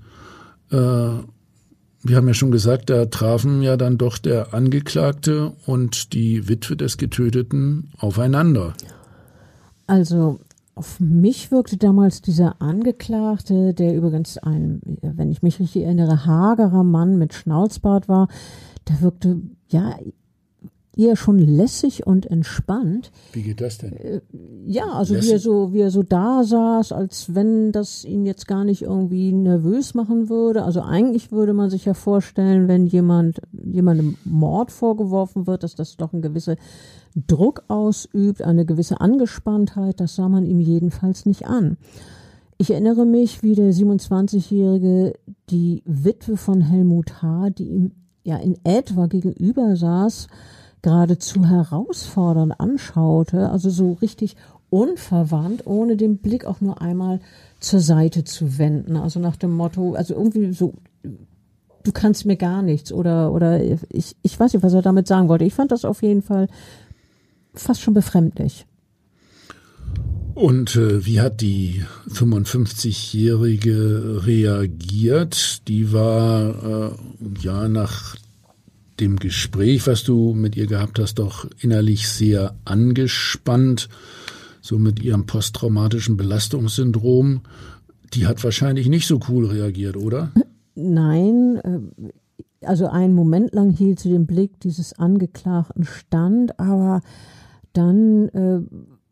[2.08, 6.78] Wir haben ja schon gesagt, da trafen ja dann doch der Angeklagte und die Witwe
[6.78, 8.76] des Getöteten aufeinander.
[9.88, 10.40] Also
[10.76, 16.84] auf mich wirkte damals dieser Angeklagte, der übrigens ein, wenn ich mich richtig erinnere, hagerer
[16.84, 18.28] Mann mit Schnauzbart war,
[18.88, 19.96] der wirkte ja
[20.98, 23.12] eher schon lässig und entspannt.
[23.34, 23.94] Wie geht das denn?
[23.94, 24.22] Äh,
[24.66, 25.30] ja, also lässig?
[25.30, 28.84] wie er so, wie er so da saß, als wenn das ihn jetzt gar nicht
[28.84, 30.64] irgendwie nervös machen würde.
[30.64, 35.98] Also eigentlich würde man sich ja vorstellen, wenn jemand, jemandem Mord vorgeworfen wird, dass das
[35.98, 36.56] doch ein gewisser
[37.28, 40.00] Druck ausübt, eine gewisse Angespanntheit.
[40.00, 41.78] Das sah man ihm jedenfalls nicht an.
[42.58, 45.14] Ich erinnere mich, wie der 27-Jährige
[45.50, 47.92] die Witwe von Helmut H., die ihm
[48.24, 50.28] ja in etwa gegenüber saß,
[50.86, 54.36] geradezu herausfordernd anschaute, also so richtig
[54.70, 57.22] unverwandt, ohne den Blick auch nur einmal
[57.60, 58.96] zur Seite zu wenden.
[58.96, 64.16] Also nach dem Motto, also irgendwie so, du kannst mir gar nichts oder, oder ich,
[64.22, 65.46] ich weiß nicht, was er damit sagen wollte.
[65.46, 66.50] Ich fand das auf jeden Fall
[67.56, 68.68] fast schon befremdlich.
[70.36, 75.68] Und äh, wie hat die 55-Jährige reagiert?
[75.68, 76.96] Die war äh,
[77.42, 78.18] ja nach
[79.00, 83.90] dem Gespräch, was du mit ihr gehabt hast, doch innerlich sehr angespannt,
[84.62, 87.42] so mit ihrem posttraumatischen Belastungssyndrom.
[88.14, 90.32] Die hat wahrscheinlich nicht so cool reagiert, oder?
[90.76, 92.12] Nein, äh,
[92.66, 97.02] also einen Moment lang hielt sie den Blick dieses Angeklagten stand, aber
[97.74, 98.62] dann äh,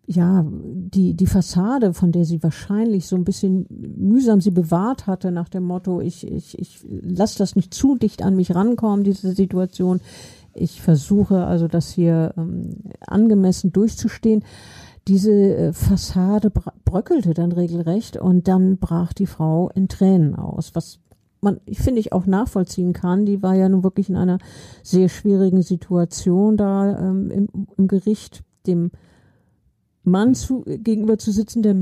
[0.06, 5.32] ja, die, die Fassade, von der sie wahrscheinlich so ein bisschen mühsam sie bewahrt hatte,
[5.32, 9.34] nach dem Motto, ich, ich, ich lasse das nicht zu dicht an mich rankommen, diese
[9.34, 10.02] Situation.
[10.54, 12.76] Ich versuche also das hier ähm,
[13.08, 14.44] angemessen durchzustehen.
[15.08, 16.52] Diese äh, Fassade
[16.86, 21.00] bröckelte dann regelrecht und dann brach die Frau in Tränen aus, was
[21.40, 23.26] man, finde ich auch nachvollziehen kann.
[23.26, 24.38] Die war ja nun wirklich in einer
[24.84, 28.92] sehr schwierigen Situation da ähm, im, im Gericht, dem
[30.06, 31.76] Mann zu, gegenüber zu sitzen, der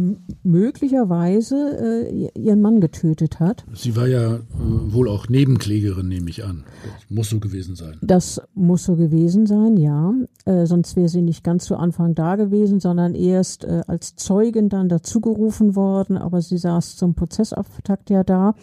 [0.44, 3.66] möglicherweise äh, ihren Mann getötet hat.
[3.74, 6.64] Sie war ja äh, wohl auch Nebenklägerin, nehme ich an.
[6.84, 7.98] Das muss so gewesen sein.
[8.02, 10.14] Das muss so gewesen sein, ja.
[10.46, 14.70] Äh, sonst wäre sie nicht ganz zu Anfang da gewesen, sondern erst äh, als Zeugin
[14.70, 16.18] dann dazugerufen worden.
[16.18, 18.54] Aber sie saß zum Prozessauftakt ja da.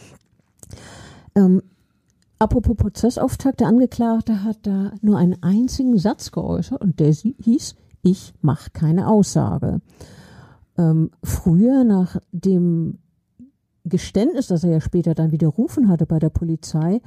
[1.34, 1.62] Ähm,
[2.38, 7.74] apropos Prozessauftakt, der Angeklagte hat da nur einen einzigen Satz geäußert und der hieß,
[8.10, 9.80] ich mache keine Aussage.
[10.76, 12.98] Ähm, früher nach dem
[13.84, 17.00] Geständnis, das er ja später dann widerrufen hatte bei der Polizei,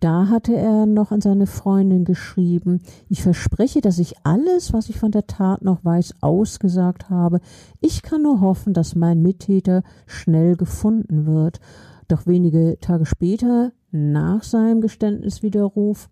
[0.00, 4.98] da hatte er noch an seine Freundin geschrieben, ich verspreche, dass ich alles, was ich
[4.98, 7.40] von der Tat noch weiß, ausgesagt habe.
[7.80, 11.60] Ich kann nur hoffen, dass mein Mittäter schnell gefunden wird.
[12.08, 16.08] Doch wenige Tage später, nach seinem Geständniswiderruf,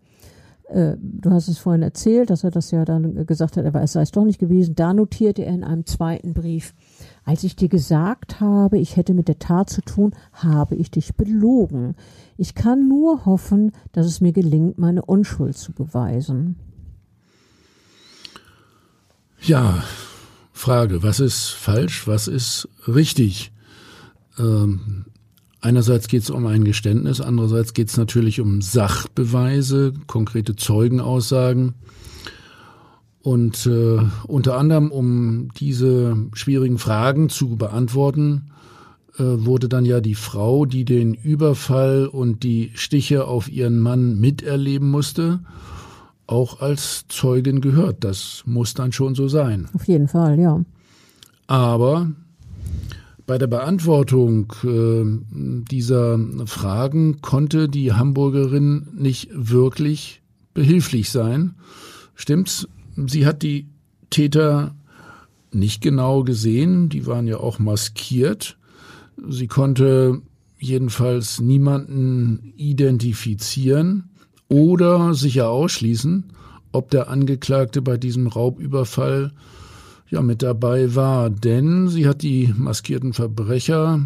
[0.74, 4.02] du hast es vorhin erzählt, dass er das ja dann gesagt hat, aber es sei
[4.02, 4.74] es doch nicht gewesen.
[4.74, 6.74] Da notierte er in einem zweiten Brief,
[7.24, 11.14] als ich dir gesagt habe, ich hätte mit der Tat zu tun, habe ich dich
[11.14, 11.94] belogen.
[12.36, 16.56] Ich kann nur hoffen, dass es mir gelingt, meine Unschuld zu beweisen.
[19.40, 19.84] Ja,
[20.52, 23.52] Frage, was ist falsch, was ist richtig?
[24.38, 25.06] Ähm,
[25.64, 31.72] Einerseits geht es um ein Geständnis, andererseits geht es natürlich um Sachbeweise, konkrete Zeugenaussagen.
[33.22, 38.50] Und äh, unter anderem, um diese schwierigen Fragen zu beantworten,
[39.16, 44.20] äh, wurde dann ja die Frau, die den Überfall und die Stiche auf ihren Mann
[44.20, 45.40] miterleben musste,
[46.26, 48.04] auch als Zeugin gehört.
[48.04, 49.70] Das muss dann schon so sein.
[49.72, 50.62] Auf jeden Fall, ja.
[51.46, 52.10] Aber
[53.26, 55.04] bei der Beantwortung äh,
[55.70, 61.54] dieser Fragen konnte die Hamburgerin nicht wirklich behilflich sein.
[62.14, 62.68] Stimmt's?
[63.06, 63.68] Sie hat die
[64.10, 64.74] Täter
[65.52, 68.56] nicht genau gesehen, die waren ja auch maskiert.
[69.28, 70.20] Sie konnte
[70.58, 74.10] jedenfalls niemanden identifizieren
[74.48, 76.32] oder sicher ausschließen,
[76.72, 79.32] ob der Angeklagte bei diesem Raubüberfall
[80.08, 84.00] ja mit dabei war, denn sie hat die maskierten Verbrecher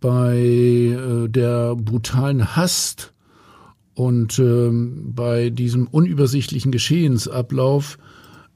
[0.00, 3.12] bei äh, der brutalen Hast
[3.94, 7.98] und äh, bei diesem unübersichtlichen Geschehensablauf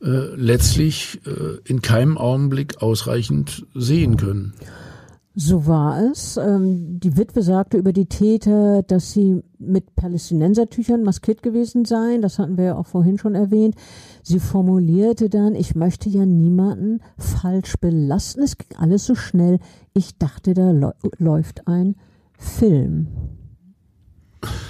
[0.02, 4.52] äh, letztlich äh, in keinem Augenblick ausreichend sehen können.
[5.40, 6.36] So war es.
[6.36, 12.22] Ähm, die Witwe sagte über die Täter, dass sie mit Palästinensertüchern maskiert gewesen seien.
[12.22, 13.76] Das hatten wir ja auch vorhin schon erwähnt.
[14.24, 18.42] Sie formulierte dann, ich möchte ja niemanden falsch belasten.
[18.42, 19.60] Es ging alles so schnell.
[19.94, 20.72] Ich dachte, da
[21.18, 21.94] läuft ein
[22.36, 23.06] Film.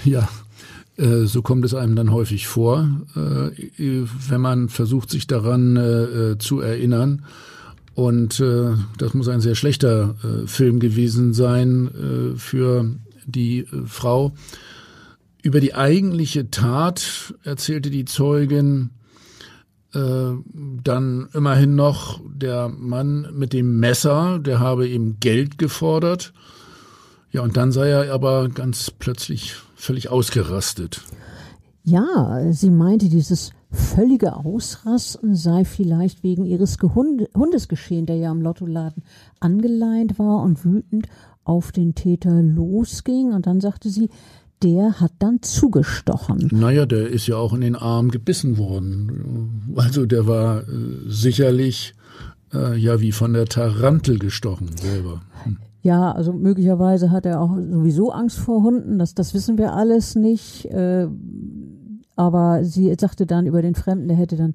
[0.04, 0.28] Ja,
[0.98, 3.50] äh, so kommt es einem dann häufig vor, äh,
[4.28, 7.24] wenn man versucht, sich daran äh, zu erinnern.
[7.98, 12.94] Und äh, das muss ein sehr schlechter äh, Film gewesen sein äh, für
[13.26, 14.34] die äh, Frau.
[15.42, 18.90] Über die eigentliche Tat erzählte die Zeugin
[19.94, 20.30] äh,
[20.84, 26.32] dann immerhin noch der Mann mit dem Messer, der habe ihm Geld gefordert.
[27.32, 31.00] Ja, und dann sei er aber ganz plötzlich völlig ausgerastet.
[31.82, 38.42] Ja, sie meinte, dieses völlige Ausrasten sei vielleicht wegen ihres Hundes geschehen, der ja am
[38.42, 39.02] Lottoladen
[39.40, 41.09] angeleint war und wütend
[41.44, 43.33] auf den Täter losging.
[43.33, 44.11] Und dann sagte sie,
[44.62, 46.48] der hat dann zugestochen.
[46.52, 49.74] Naja, der ist ja auch in den Arm gebissen worden.
[49.76, 50.64] Also der war äh,
[51.07, 51.94] sicherlich
[52.52, 55.22] äh, ja wie von der Tarantel gestochen selber.
[55.44, 55.59] Hm.
[55.83, 60.16] Ja, also möglicherweise hat er auch sowieso Angst vor Hunden, das, das wissen wir alles
[60.16, 60.66] nicht.
[60.66, 61.07] Äh,
[62.18, 64.54] aber sie sagte dann über den Fremden, der hätte dann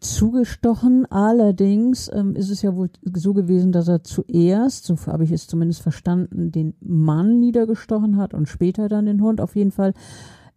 [0.00, 1.06] zugestochen.
[1.10, 5.46] Allerdings ähm, ist es ja wohl so gewesen, dass er zuerst, so habe ich es
[5.46, 9.40] zumindest verstanden, den Mann niedergestochen hat und später dann den Hund.
[9.40, 9.94] Auf jeden Fall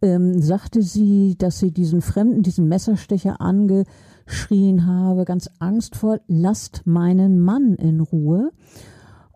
[0.01, 7.39] ähm, sagte sie, dass sie diesen Fremden, diesen Messerstecher angeschrien habe, ganz angstvoll, lasst meinen
[7.39, 8.51] Mann in Ruhe.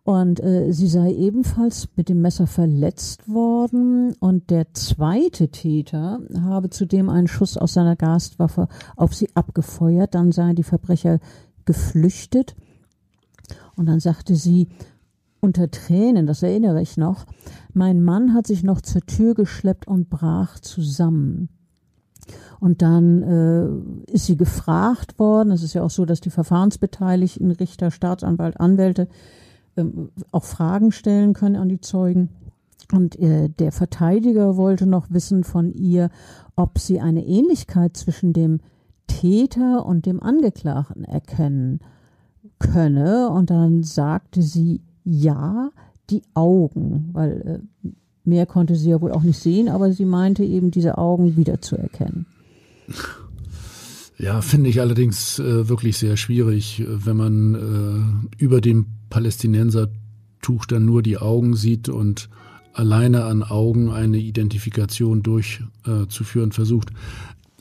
[0.09, 4.15] Und äh, sie sei ebenfalls mit dem Messer verletzt worden.
[4.19, 10.15] Und der zweite Täter habe zudem einen Schuss aus seiner Gaswaffe auf sie abgefeuert.
[10.15, 11.19] Dann seien die Verbrecher
[11.65, 12.55] geflüchtet.
[13.75, 14.69] Und dann sagte sie
[15.41, 17.27] unter Tränen, das erinnere ich noch,
[17.75, 21.49] mein Mann hat sich noch zur Tür geschleppt und brach zusammen.
[22.59, 25.51] Und dann äh, ist sie gefragt worden.
[25.51, 29.07] Es ist ja auch so, dass die Verfahrensbeteiligten, Richter, Staatsanwalt, Anwälte
[29.79, 32.29] ähm, auch Fragen stellen können an die Zeugen.
[32.91, 36.09] Und äh, der Verteidiger wollte noch wissen von ihr,
[36.55, 38.59] ob sie eine Ähnlichkeit zwischen dem
[39.07, 41.79] Täter und dem Angeklagten erkennen
[42.57, 43.29] könne.
[43.29, 45.69] Und dann sagte sie ja,
[46.09, 47.89] die Augen, weil äh,
[48.23, 52.25] mehr konnte sie ja wohl auch nicht sehen, aber sie meinte eben, diese Augen wiederzuerkennen.
[54.19, 57.55] Ja, finde ich allerdings äh, wirklich sehr schwierig, äh, wenn man
[58.37, 62.29] äh, über dem Palästinensertuch dann nur die Augen sieht und
[62.73, 66.89] alleine an Augen eine Identifikation durchzuführen äh, versucht.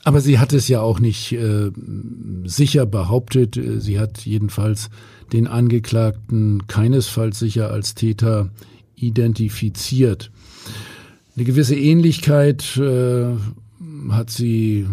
[0.03, 1.71] Aber sie hat es ja auch nicht äh,
[2.45, 3.61] sicher behauptet.
[3.79, 4.91] Sie hat jedenfalls
[5.33, 8.51] den Angeklagten keinesfalls sicher als Täter
[8.97, 10.33] identifiziert.
[11.37, 13.27] Eine gewisse Ähnlichkeit äh,
[14.11, 14.87] hat sie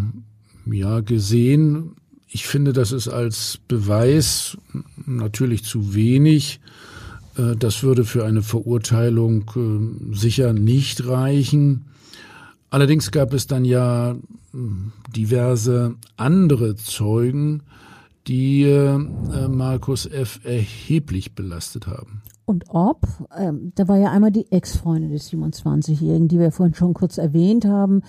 [0.74, 1.96] ja gesehen.
[2.28, 4.58] Ich finde, das ist als Beweis
[5.06, 6.60] natürlich zu wenig.
[7.38, 11.86] Äh, das würde für eine Verurteilung äh, sicher nicht reichen.
[12.70, 14.18] Allerdings gab es dann ja äh,
[15.16, 17.64] diverse andere Zeugen,
[18.28, 18.66] die
[19.48, 20.40] Markus F.
[20.44, 22.24] erheblich belastet haben.
[22.46, 23.08] Und ob,
[23.38, 27.66] ähm, da war ja einmal die Ex-Freundin des 27-Jährigen, die wir vorhin schon kurz erwähnt
[27.66, 28.02] haben,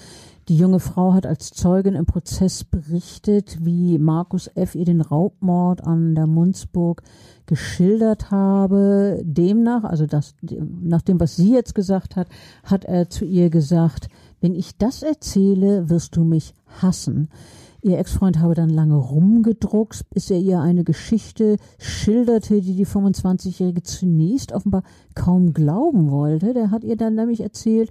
[0.49, 4.77] die junge Frau hat als Zeugin im Prozess berichtet, wie Markus F.
[4.77, 7.03] ihr den Raubmord an der Munzburg
[7.47, 9.21] geschildert habe.
[9.25, 10.35] Demnach, also das,
[10.83, 12.29] nach dem, was sie jetzt gesagt hat,
[12.63, 14.09] hat er zu ihr gesagt,
[14.41, 17.29] wenn ich das erzähle, wirst du mich hassen.
[17.83, 23.83] Ihr Ex-Freund habe dann lange rumgedruckt, bis er ihr eine Geschichte schilderte, die die 25-Jährige
[23.83, 24.83] zunächst offenbar
[25.15, 26.55] kaum glauben wollte.
[26.55, 27.91] Der hat ihr dann nämlich erzählt,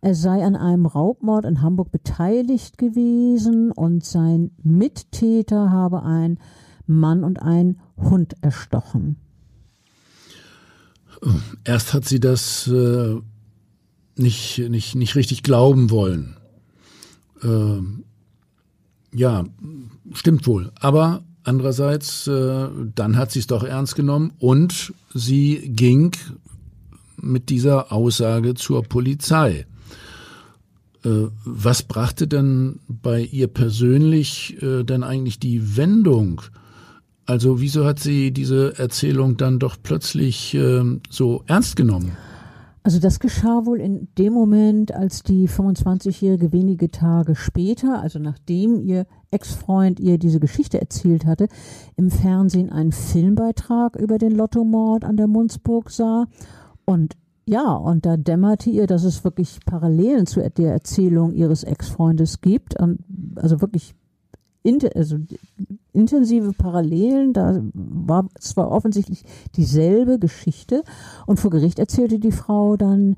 [0.00, 6.38] er sei an einem Raubmord in Hamburg beteiligt gewesen und sein Mittäter habe ein
[6.86, 9.16] Mann und ein Hund erstochen.
[11.64, 13.16] Erst hat sie das äh,
[14.16, 16.36] nicht, nicht, nicht richtig glauben wollen.
[17.42, 17.80] Äh,
[19.14, 19.44] ja,
[20.12, 20.72] stimmt wohl.
[20.80, 26.12] Aber andererseits, äh, dann hat sie es doch ernst genommen und sie ging
[27.20, 29.66] mit dieser Aussage zur Polizei.
[31.04, 36.42] Äh, was brachte denn bei ihr persönlich äh, denn eigentlich die Wendung?
[37.26, 42.12] Also wieso hat sie diese Erzählung dann doch plötzlich äh, so ernst genommen?
[42.86, 48.78] Also das geschah wohl in dem Moment, als die 25-Jährige wenige Tage später, also nachdem
[48.78, 51.48] ihr Ex-Freund ihr diese Geschichte erzählt hatte,
[51.96, 56.28] im Fernsehen einen Filmbeitrag über den Lottomord an der Munzburg sah.
[56.84, 62.40] Und ja, und da dämmerte ihr, dass es wirklich Parallelen zu der Erzählung ihres Ex-Freundes
[62.40, 62.76] gibt.
[63.34, 63.96] Also wirklich
[64.94, 65.18] also
[65.92, 67.32] intensive Parallelen.
[67.32, 69.24] Da war zwar offensichtlich
[69.56, 70.82] dieselbe Geschichte.
[71.26, 73.16] Und vor Gericht erzählte die Frau dann,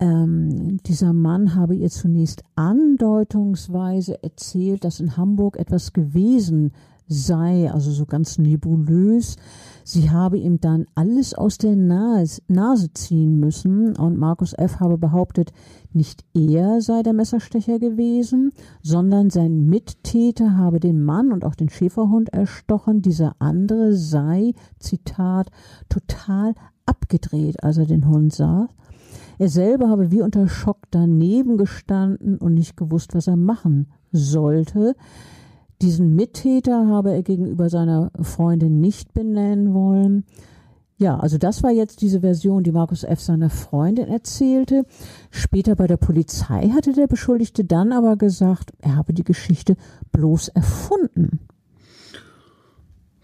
[0.00, 6.72] ähm, dieser Mann habe ihr zunächst andeutungsweise erzählt, dass in Hamburg etwas gewesen
[7.08, 9.36] sei, also so ganz nebulös.
[9.84, 14.80] Sie habe ihm dann alles aus der Nase ziehen müssen und Markus F.
[14.80, 15.52] habe behauptet,
[15.92, 18.52] nicht er sei der Messerstecher gewesen,
[18.82, 23.00] sondern sein Mittäter habe den Mann und auch den Schäferhund erstochen.
[23.00, 25.50] Dieser andere sei, Zitat,
[25.88, 26.54] total
[26.84, 28.68] abgedreht, als er den Hund sah.
[29.38, 34.96] Er selber habe wie unter Schock daneben gestanden und nicht gewusst, was er machen sollte.
[35.80, 40.24] Diesen Mittäter habe er gegenüber seiner Freundin nicht benennen wollen.
[40.96, 43.20] Ja, also das war jetzt diese Version, die Markus F.
[43.20, 44.84] seiner Freundin erzählte.
[45.30, 49.76] Später bei der Polizei hatte der Beschuldigte dann aber gesagt, er habe die Geschichte
[50.10, 51.38] bloß erfunden.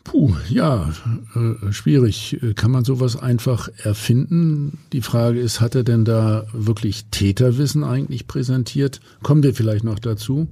[0.05, 0.93] Puh, ja,
[1.35, 2.39] äh, schwierig.
[2.55, 4.79] Kann man sowas einfach erfinden?
[4.93, 9.01] Die Frage ist, hat er denn da wirklich Täterwissen eigentlich präsentiert?
[9.25, 10.47] Kommen wir vielleicht noch dazu.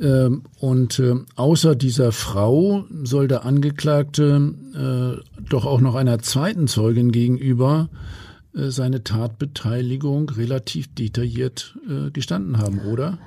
[0.00, 6.68] Ähm, und äh, außer dieser Frau soll der Angeklagte äh, doch auch noch einer zweiten
[6.68, 7.88] Zeugin gegenüber
[8.54, 11.76] äh, seine Tatbeteiligung relativ detailliert
[12.12, 13.18] gestanden haben, oder?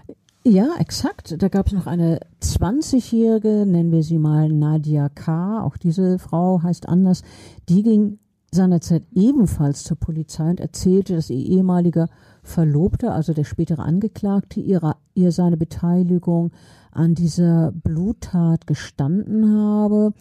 [0.43, 1.35] Ja, exakt.
[1.37, 6.63] Da gab es noch eine 20-jährige, nennen wir sie mal Nadia K., auch diese Frau
[6.63, 7.21] heißt anders,
[7.69, 8.17] die ging
[8.51, 12.09] seinerzeit ebenfalls zur Polizei und erzählte, dass ihr ehemaliger
[12.43, 16.51] Verlobter, also der spätere Angeklagte, ihrer, ihr seine Beteiligung
[16.91, 20.13] an dieser Bluttat gestanden habe.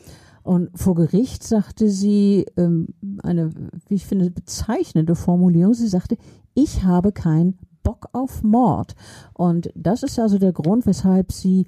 [0.43, 2.89] Und vor Gericht sagte sie ähm,
[3.23, 3.51] eine,
[3.89, 5.75] wie ich finde, bezeichnende Formulierung.
[5.75, 6.16] Sie sagte,
[6.55, 8.95] ich habe keinen Bock auf Mord.
[9.35, 11.66] Und das ist also der Grund, weshalb sie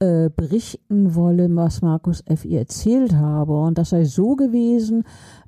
[0.00, 2.44] äh, berichten wolle, was Markus F.
[2.44, 3.58] ihr erzählt habe.
[3.60, 5.04] Und das sei so gewesen,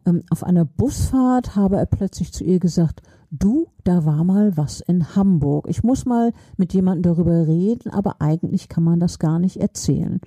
[0.07, 4.81] ähm, auf einer Busfahrt habe er plötzlich zu ihr gesagt, du, da war mal was
[4.81, 5.67] in Hamburg.
[5.69, 10.21] Ich muss mal mit jemandem darüber reden, aber eigentlich kann man das gar nicht erzählen.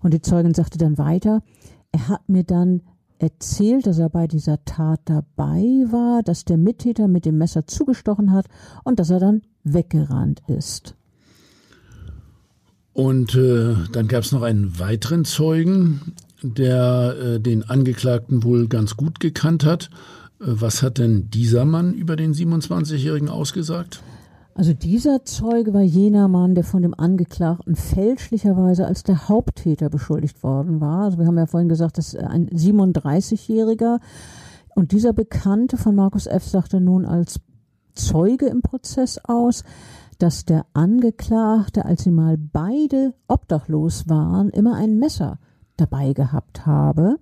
[0.00, 1.42] Und die Zeugin sagte dann weiter,
[1.92, 2.82] er hat mir dann
[3.18, 8.32] erzählt, dass er bei dieser Tat dabei war, dass der Mittäter mit dem Messer zugestochen
[8.32, 8.46] hat
[8.84, 10.94] und dass er dann weggerannt ist.
[12.92, 18.96] Und äh, dann gab es noch einen weiteren Zeugen, der äh, den Angeklagten wohl ganz
[18.96, 19.90] gut gekannt hat
[20.40, 24.02] was hat denn dieser Mann über den 27-Jährigen ausgesagt?
[24.54, 30.42] Also dieser Zeuge war jener Mann, der von dem Angeklagten fälschlicherweise als der Haupttäter beschuldigt
[30.42, 31.04] worden war.
[31.04, 34.00] Also wir haben ja vorhin gesagt, dass ein 37-Jähriger
[34.74, 36.44] und dieser Bekannte von Markus F.
[36.44, 37.40] sagte nun als
[37.94, 39.62] Zeuge im Prozess aus,
[40.18, 45.38] dass der Angeklagte, als sie mal beide obdachlos waren, immer ein Messer
[45.76, 47.16] dabei gehabt habe.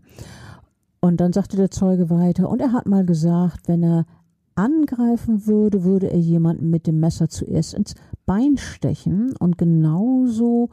[1.01, 4.07] Und dann sagte der Zeuge weiter, und er hat mal gesagt, wenn er
[4.55, 7.94] angreifen würde, würde er jemanden mit dem Messer zuerst ins
[8.26, 9.34] Bein stechen.
[9.38, 10.70] Und genauso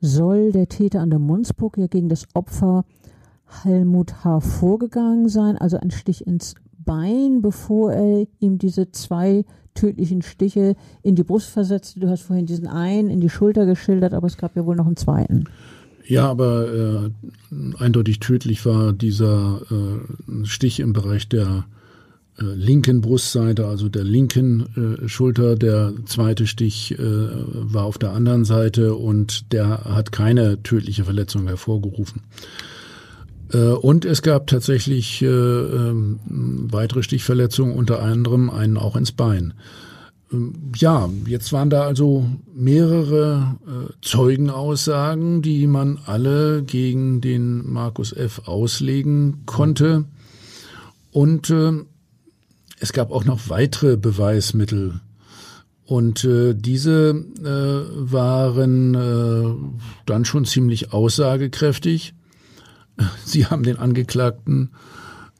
[0.00, 2.84] soll der Täter an der Munzburg ja gegen das Opfer
[3.62, 4.40] Helmut H.
[4.40, 9.44] vorgegangen sein, also ein Stich ins Bein, bevor er ihm diese zwei
[9.74, 12.00] tödlichen Stiche in die Brust versetzte.
[12.00, 14.86] Du hast vorhin diesen einen in die Schulter geschildert, aber es gab ja wohl noch
[14.86, 15.44] einen zweiten.
[16.06, 17.10] Ja, aber äh,
[17.78, 21.66] eindeutig tödlich war dieser äh, Stich im Bereich der
[22.38, 25.56] äh, linken Brustseite, also der linken äh, Schulter.
[25.56, 31.46] Der zweite Stich äh, war auf der anderen Seite und der hat keine tödliche Verletzung
[31.46, 32.22] hervorgerufen.
[33.52, 36.18] Äh, und es gab tatsächlich äh, ähm,
[36.70, 39.54] weitere Stichverletzungen, unter anderem einen auch ins Bein.
[40.32, 48.12] Ähm, ja, jetzt waren da also mehrere äh, Zeugenaussagen, die man alle gegen den Markus
[48.12, 48.42] F.
[48.46, 50.04] auslegen konnte.
[51.10, 51.72] Und äh,
[52.78, 55.00] es gab auch noch weitere Beweismittel.
[55.84, 62.14] Und äh, diese äh, waren äh, dann schon ziemlich aussagekräftig.
[63.24, 64.70] Sie haben den Angeklagten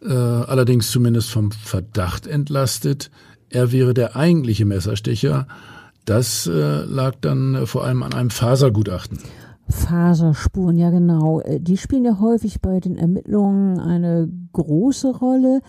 [0.03, 3.11] äh, allerdings zumindest vom Verdacht entlastet,
[3.51, 5.47] er wäre der eigentliche Messerstecher.
[6.05, 9.19] Das äh, lag dann äh, vor allem an einem Fasergutachten.
[9.69, 11.41] Faserspuren, ja genau.
[11.41, 15.61] Äh, die spielen ja häufig bei den Ermittlungen eine große Rolle.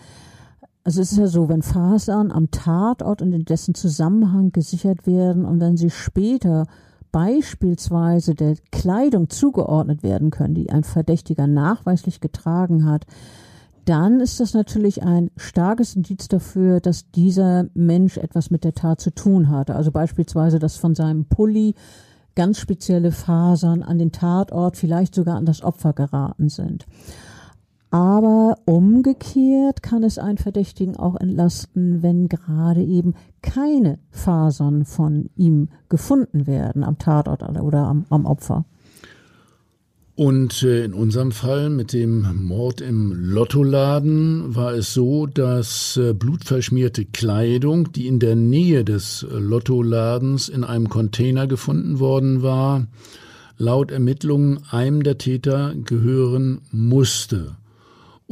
[0.84, 5.44] Also es ist ja so, wenn Fasern am Tatort und in dessen Zusammenhang gesichert werden
[5.44, 6.66] und wenn sie später
[7.12, 13.06] beispielsweise der Kleidung zugeordnet werden können, die ein Verdächtiger nachweislich getragen hat,
[13.84, 19.00] dann ist das natürlich ein starkes Indiz dafür, dass dieser Mensch etwas mit der Tat
[19.00, 19.74] zu tun hatte.
[19.74, 21.74] Also beispielsweise, dass von seinem Pulli
[22.34, 26.86] ganz spezielle Fasern an den Tatort, vielleicht sogar an das Opfer geraten sind.
[27.90, 35.68] Aber umgekehrt kann es einen Verdächtigen auch entlasten, wenn gerade eben keine Fasern von ihm
[35.90, 38.64] gefunden werden am Tatort oder am, am Opfer.
[40.14, 46.12] Und äh, in unserem Fall mit dem Mord im Lottoladen war es so, dass äh,
[46.12, 52.86] blutverschmierte Kleidung, die in der Nähe des Lottoladens in einem Container gefunden worden war,
[53.56, 57.56] laut Ermittlungen einem der Täter gehören musste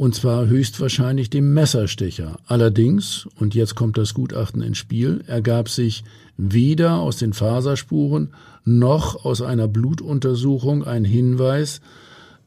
[0.01, 2.39] und zwar höchstwahrscheinlich dem Messerstecher.
[2.47, 6.03] Allerdings, und jetzt kommt das Gutachten ins Spiel, ergab sich
[6.41, 8.33] weder aus den Faserspuren
[8.63, 11.81] noch aus einer Blutuntersuchung ein Hinweis,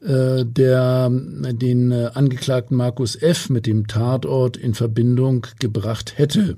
[0.01, 3.49] äh, der den äh, Angeklagten Markus F.
[3.49, 6.57] mit dem Tatort in Verbindung gebracht hätte.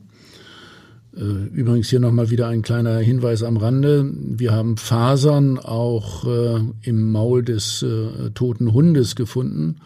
[1.16, 1.22] Äh,
[1.54, 4.12] übrigens hier nochmal wieder ein kleiner Hinweis am Rande.
[4.14, 6.26] Wir haben Fasern auch
[6.82, 7.86] im Maul des
[8.34, 9.78] toten Hundes gefunden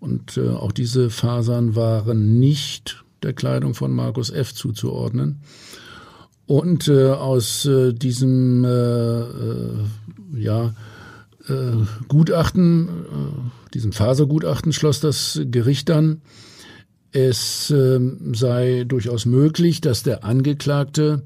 [0.00, 4.54] und äh, auch diese Fasern waren nicht der Kleidung von Markus F.
[4.54, 5.40] zuzuordnen.
[6.48, 9.84] Und äh, aus äh, diesem äh, äh,
[10.34, 10.74] ja,
[11.46, 11.52] äh,
[12.08, 16.22] Gutachten, äh, diesem Fasergutachten schloss das Gericht dann,
[17.12, 18.00] es äh,
[18.32, 21.20] sei durchaus möglich, dass der Angeklagte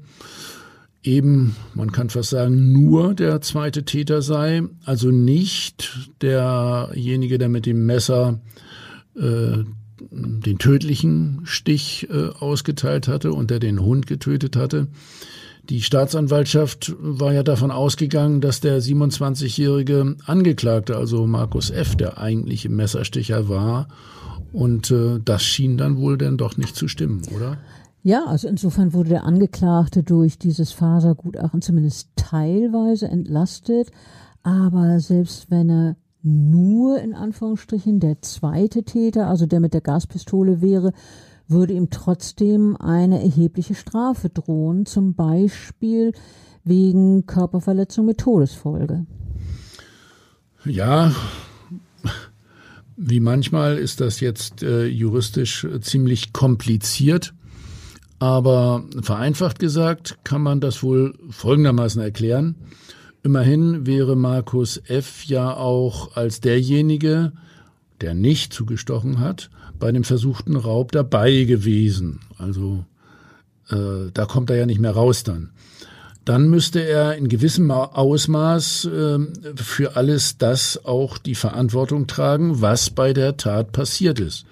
[1.03, 7.65] eben, man kann fast sagen, nur der zweite Täter sei, also nicht derjenige, der mit
[7.65, 8.41] dem Messer
[9.15, 9.63] äh,
[10.11, 14.87] den tödlichen Stich äh, ausgeteilt hatte und der den Hund getötet hatte.
[15.69, 22.67] Die Staatsanwaltschaft war ja davon ausgegangen, dass der 27-jährige Angeklagte, also Markus F., der eigentliche
[22.67, 23.87] Messersticher war.
[24.51, 27.57] Und äh, das schien dann wohl denn doch nicht zu stimmen, oder?
[28.03, 33.89] Ja, also insofern wurde der Angeklagte durch dieses Fasergutachten zumindest teilweise entlastet.
[34.43, 40.61] Aber selbst wenn er nur in Anführungsstrichen der zweite Täter, also der mit der Gaspistole
[40.61, 40.93] wäre,
[41.47, 46.13] würde ihm trotzdem eine erhebliche Strafe drohen, zum Beispiel
[46.63, 49.05] wegen Körperverletzung mit Todesfolge.
[50.63, 51.13] Ja,
[52.95, 57.33] wie manchmal ist das jetzt äh, juristisch ziemlich kompliziert,
[58.19, 62.55] aber vereinfacht gesagt kann man das wohl folgendermaßen erklären.
[63.23, 65.23] Immerhin wäre Markus F.
[65.25, 67.31] ja auch als derjenige,
[68.01, 69.49] der nicht zugestochen hat,
[69.79, 72.19] bei dem versuchten Raub dabei gewesen.
[72.37, 72.83] Also
[73.69, 75.51] äh, da kommt er ja nicht mehr raus dann.
[76.25, 79.19] Dann müsste er in gewissem Ausmaß äh,
[79.55, 84.45] für alles das auch die Verantwortung tragen, was bei der Tat passiert ist.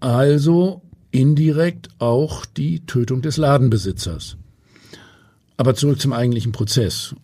[0.00, 4.36] Also indirekt auch die Tötung des Ladenbesitzers.
[5.60, 7.14] Aber zurück zum eigentlichen Prozess,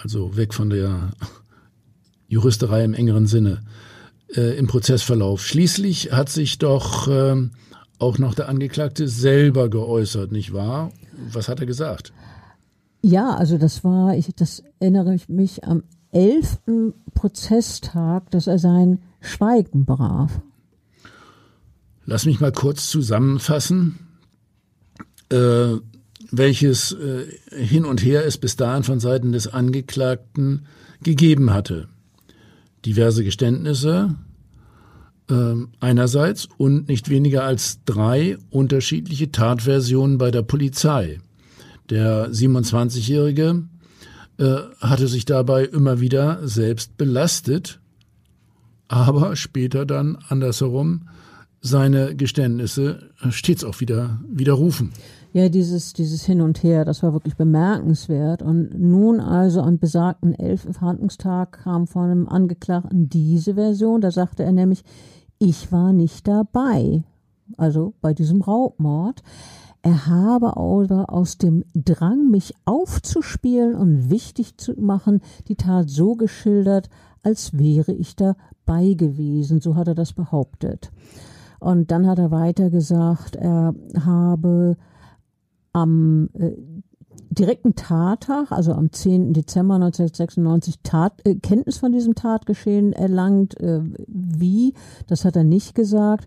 [0.00, 1.10] also weg von der
[2.28, 3.62] Juristerei im engeren Sinne,
[4.36, 5.44] äh, im Prozessverlauf.
[5.44, 7.48] Schließlich hat sich doch äh,
[7.98, 10.92] auch noch der Angeklagte selber geäußert, nicht wahr?
[11.32, 12.12] Was hat er gesagt?
[13.02, 15.82] Ja, also das war, ich, das erinnere ich mich am
[16.12, 20.30] elften Prozesstag, dass er sein Schweigen brach.
[22.04, 23.98] Lass mich mal kurz zusammenfassen.
[25.32, 25.78] Äh,
[26.32, 30.66] welches äh, hin und her es bis dahin von Seiten des Angeklagten
[31.02, 31.88] gegeben hatte.
[32.84, 34.14] Diverse Geständnisse,
[35.28, 41.20] äh, einerseits und nicht weniger als drei unterschiedliche Tatversionen bei der Polizei.
[41.88, 43.64] Der 27-Jährige
[44.38, 47.80] äh, hatte sich dabei immer wieder selbst belastet,
[48.88, 51.08] aber später dann andersherum
[51.60, 54.92] seine Geständnisse stets auch wieder widerrufen.
[55.32, 58.42] Ja, dieses, dieses Hin und Her, das war wirklich bemerkenswert.
[58.42, 60.68] Und nun also am besagten 11.
[60.72, 64.00] Verhandlungstag kam von einem Angeklagten diese Version.
[64.00, 64.82] Da sagte er nämlich,
[65.38, 67.04] ich war nicht dabei.
[67.56, 69.22] Also bei diesem Raubmord.
[69.82, 76.16] Er habe aber aus dem Drang, mich aufzuspielen und wichtig zu machen, die Tat so
[76.16, 76.90] geschildert,
[77.22, 79.60] als wäre ich dabei gewesen.
[79.60, 80.90] So hat er das behauptet.
[81.60, 83.74] Und dann hat er weiter gesagt, er
[84.04, 84.76] habe
[85.72, 86.52] am äh,
[87.30, 89.32] direkten Tattag, also am 10.
[89.32, 93.58] Dezember 1996, Tat, äh, Kenntnis von diesem Tatgeschehen erlangt.
[93.60, 94.74] Äh, wie,
[95.06, 96.26] das hat er nicht gesagt.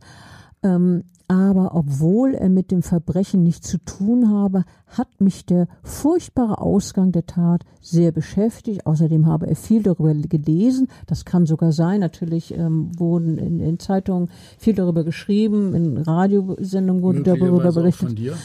[0.64, 6.59] Ähm, aber obwohl er mit dem Verbrechen nichts zu tun habe, hat mich der furchtbare
[6.59, 8.86] Ausgang der Tat sehr beschäftigt.
[8.86, 10.89] Außerdem habe er viel darüber gelesen.
[11.07, 12.01] Das kann sogar sein.
[12.01, 14.29] Natürlich ähm, wurden in, in, Zeitungen
[14.59, 18.09] viel darüber geschrieben, in Radiosendungen wurde darüber berichtet.
[18.09, 18.36] Von dir?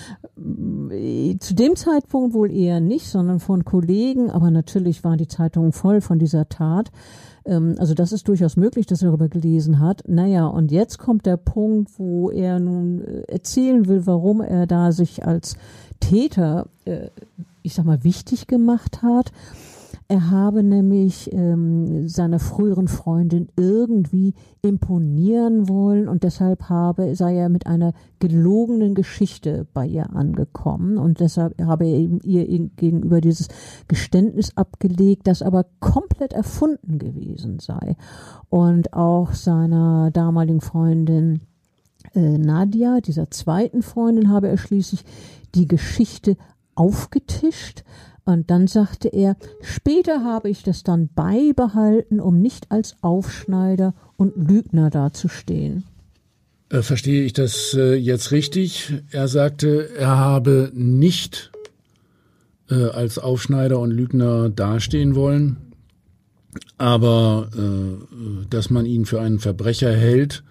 [0.91, 4.31] Äh, zu dem Zeitpunkt wohl eher nicht, sondern von Kollegen.
[4.31, 6.91] Aber natürlich waren die Zeitungen voll von dieser Tat.
[7.49, 10.03] Ähm, also das ist durchaus möglich, dass er darüber gelesen hat.
[10.07, 14.93] Naja, und jetzt kommt der Punkt, wo er nun äh, erzählen will, warum er da
[14.93, 15.57] sich als
[16.01, 17.09] Täter, äh,
[17.63, 19.33] ich sag mal, wichtig gemacht hat.
[20.11, 24.33] Er habe nämlich ähm, seiner früheren Freundin irgendwie
[24.63, 31.21] imponieren wollen und deshalb habe, sei er mit einer gelogenen Geschichte bei ihr angekommen und
[31.21, 32.47] deshalb habe er eben ihr
[32.77, 33.49] gegenüber dieses
[33.87, 37.95] Geständnis abgelegt, das aber komplett erfunden gewesen sei.
[38.49, 41.43] Und auch seiner damaligen Freundin
[42.15, 45.05] äh, Nadia, dieser zweiten Freundin, habe er schließlich
[45.55, 46.39] die Geschichte
[46.75, 47.85] aufgetischt
[48.29, 54.37] und dann sagte er, später habe ich das dann beibehalten, um nicht als Aufschneider und
[54.37, 55.85] Lügner dazustehen.
[56.69, 58.93] Äh, verstehe ich das äh, jetzt richtig?
[59.13, 61.51] Er sagte, er habe nicht
[62.69, 65.57] äh, als Aufschneider und Lügner dastehen wollen,
[66.77, 67.49] aber
[68.51, 70.45] dass man ihn für einen Verbrecher hält,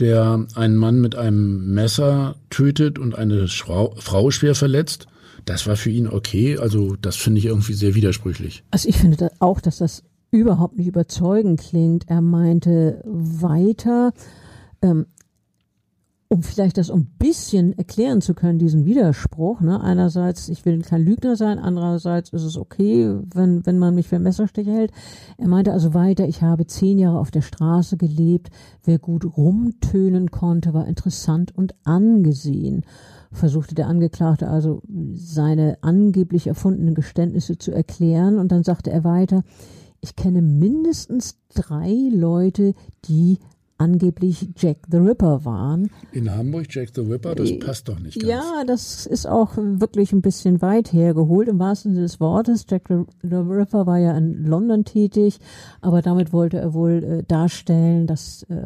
[0.00, 5.06] der einen Mann mit einem Messer tötet und eine Frau schwer verletzt
[5.44, 6.58] das war für ihn okay.
[6.58, 8.64] Also das finde ich irgendwie sehr widersprüchlich.
[8.70, 12.08] Also ich finde auch, dass das überhaupt nicht überzeugend klingt.
[12.08, 14.12] Er meinte weiter,
[14.80, 15.06] ähm,
[16.28, 19.60] um vielleicht das ein bisschen erklären zu können, diesen Widerspruch.
[19.60, 19.82] Ne?
[19.82, 24.18] Einerseits, ich will kein Lügner sein, andererseits ist es okay, wenn, wenn man mich für
[24.18, 24.92] Messerstecher hält.
[25.36, 28.48] Er meinte also weiter, ich habe zehn Jahre auf der Straße gelebt.
[28.82, 32.86] Wer gut rumtönen konnte, war interessant und angesehen
[33.32, 34.82] versuchte der Angeklagte also
[35.14, 38.38] seine angeblich erfundenen Geständnisse zu erklären.
[38.38, 39.42] Und dann sagte er weiter,
[40.00, 42.74] ich kenne mindestens drei Leute,
[43.06, 43.38] die
[43.82, 45.90] angeblich Jack the Ripper waren.
[46.12, 48.28] In Hamburg Jack the Ripper, das äh, passt doch nicht ganz.
[48.28, 52.64] Ja, das ist auch wirklich ein bisschen weit hergeholt, im wahrsten Sinne des Wortes.
[52.68, 55.38] Jack the Ripper war ja in London tätig,
[55.80, 58.56] aber damit wollte er wohl äh, darstellen, dass äh,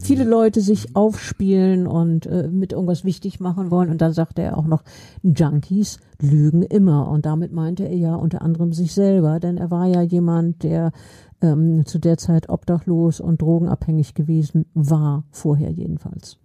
[0.00, 3.90] viele Leute sich aufspielen und äh, mit irgendwas wichtig machen wollen.
[3.90, 4.82] Und dann sagte er auch noch,
[5.22, 7.08] Junkies lügen immer.
[7.08, 10.92] Und damit meinte er ja unter anderem sich selber, denn er war ja jemand, der
[11.40, 16.38] ähm, zu der Zeit obdachlos und drogenabhängig gewesen war, vorher jedenfalls.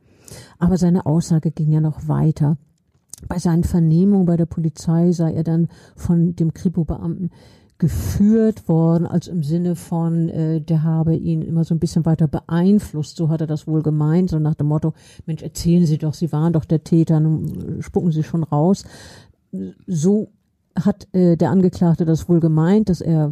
[0.58, 2.58] Aber seine Aussage ging ja noch weiter.
[3.28, 7.32] Bei seinen Vernehmungen bei der Polizei sei er dann von dem Kripo-Beamten
[7.80, 12.28] geführt worden, als im Sinne von, äh, der habe ihn immer so ein bisschen weiter
[12.28, 14.94] beeinflusst, so hat er das wohl gemeint, so nach dem Motto,
[15.26, 18.84] Mensch, erzählen Sie doch, Sie waren doch der Täter, nun spucken Sie schon raus.
[19.88, 20.30] So
[20.76, 23.32] hat äh, der Angeklagte das wohl gemeint, dass er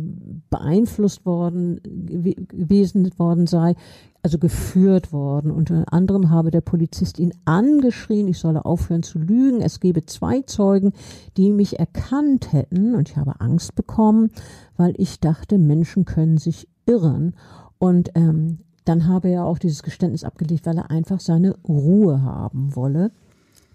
[0.49, 3.75] beeinflusst worden gewesen worden sei,
[4.23, 5.51] also geführt worden.
[5.51, 9.61] Unter anderem habe der Polizist ihn angeschrien, ich solle aufhören zu lügen.
[9.61, 10.93] Es gebe zwei Zeugen,
[11.38, 14.31] die mich erkannt hätten und ich habe Angst bekommen,
[14.75, 17.35] weil ich dachte, Menschen können sich irren.
[17.77, 22.75] Und ähm, dann habe er auch dieses Geständnis abgelegt, weil er einfach seine Ruhe haben
[22.75, 23.11] wolle.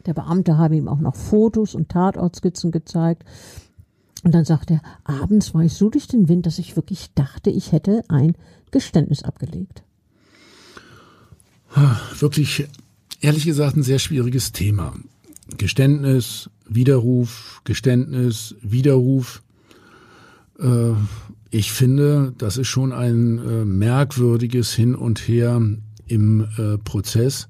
[0.07, 3.25] Der Beamte habe ihm auch noch Fotos und Tatortskizzen gezeigt.
[4.25, 7.51] Und dann sagt er, abends war ich so durch den Wind, dass ich wirklich dachte,
[7.51, 8.35] ich hätte ein
[8.71, 9.83] Geständnis abgelegt.
[12.19, 12.69] Wirklich,
[13.21, 14.95] ehrlich gesagt, ein sehr schwieriges Thema.
[15.59, 19.43] Geständnis, Widerruf, Geständnis, Widerruf.
[20.59, 20.93] Äh,
[21.51, 25.61] ich finde, das ist schon ein äh, merkwürdiges Hin und Her
[26.07, 27.49] im äh, Prozess.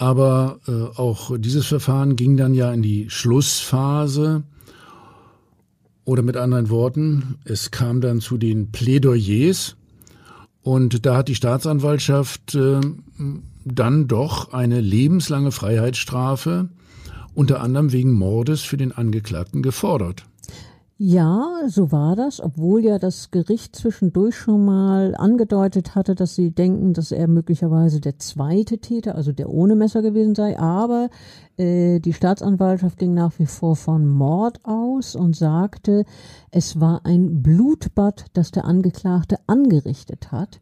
[0.00, 4.44] Aber äh, auch dieses Verfahren ging dann ja in die Schlussphase.
[6.06, 9.76] Oder mit anderen Worten, es kam dann zu den Plädoyers.
[10.62, 12.80] Und da hat die Staatsanwaltschaft äh,
[13.66, 16.70] dann doch eine lebenslange Freiheitsstrafe
[17.34, 20.24] unter anderem wegen Mordes für den Angeklagten gefordert.
[21.02, 26.50] Ja, so war das, obwohl ja das Gericht zwischendurch schon mal angedeutet hatte, dass sie
[26.50, 30.58] denken, dass er möglicherweise der zweite Täter, also der ohne Messer gewesen sei.
[30.58, 31.08] Aber
[31.56, 36.04] äh, die Staatsanwaltschaft ging nach wie vor von Mord aus und sagte,
[36.50, 40.60] es war ein Blutbad, das der Angeklagte angerichtet hat.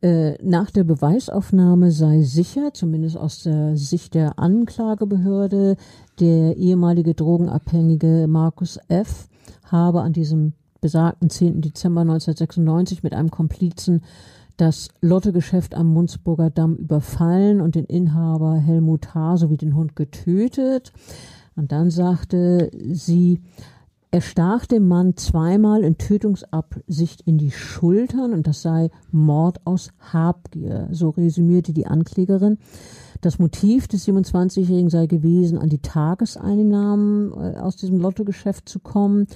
[0.00, 5.76] Äh, nach der Beweisaufnahme sei sicher, zumindest aus der Sicht der Anklagebehörde,
[6.20, 9.28] der ehemalige Drogenabhängige Markus F.
[9.64, 11.60] habe an diesem besagten 10.
[11.60, 14.02] Dezember 1996 mit einem Komplizen
[14.56, 19.38] das Lottegeschäft am Munzburger Damm überfallen und den Inhaber Helmut H.
[19.38, 20.92] sowie den Hund getötet.
[21.56, 23.40] Und dann sagte sie,
[24.10, 29.90] er stach dem Mann zweimal in Tötungsabsicht in die Schultern und das sei Mord aus
[30.12, 32.58] Habgier, so resümierte die Anklägerin.
[33.22, 39.28] Das Motiv des 27-Jährigen sei gewesen, an die Tageseinnahmen äh, aus diesem Lottogeschäft zu kommen.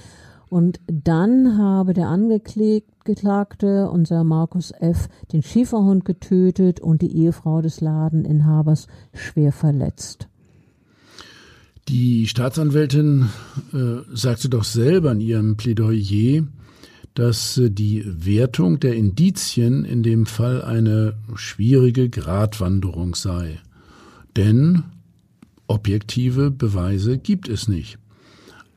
[0.49, 7.79] Und dann habe der Angeklagte, unser Markus F., den Schieferhund getötet und die Ehefrau des
[7.79, 10.27] Ladeninhabers schwer verletzt.
[11.87, 13.29] Die Staatsanwältin
[13.71, 16.43] äh, sagte doch selber in ihrem Plädoyer,
[17.13, 23.61] dass äh, die Wertung der Indizien in dem Fall eine schwierige Gratwanderung sei.
[24.37, 24.83] Denn
[25.65, 27.97] objektive Beweise gibt es nicht.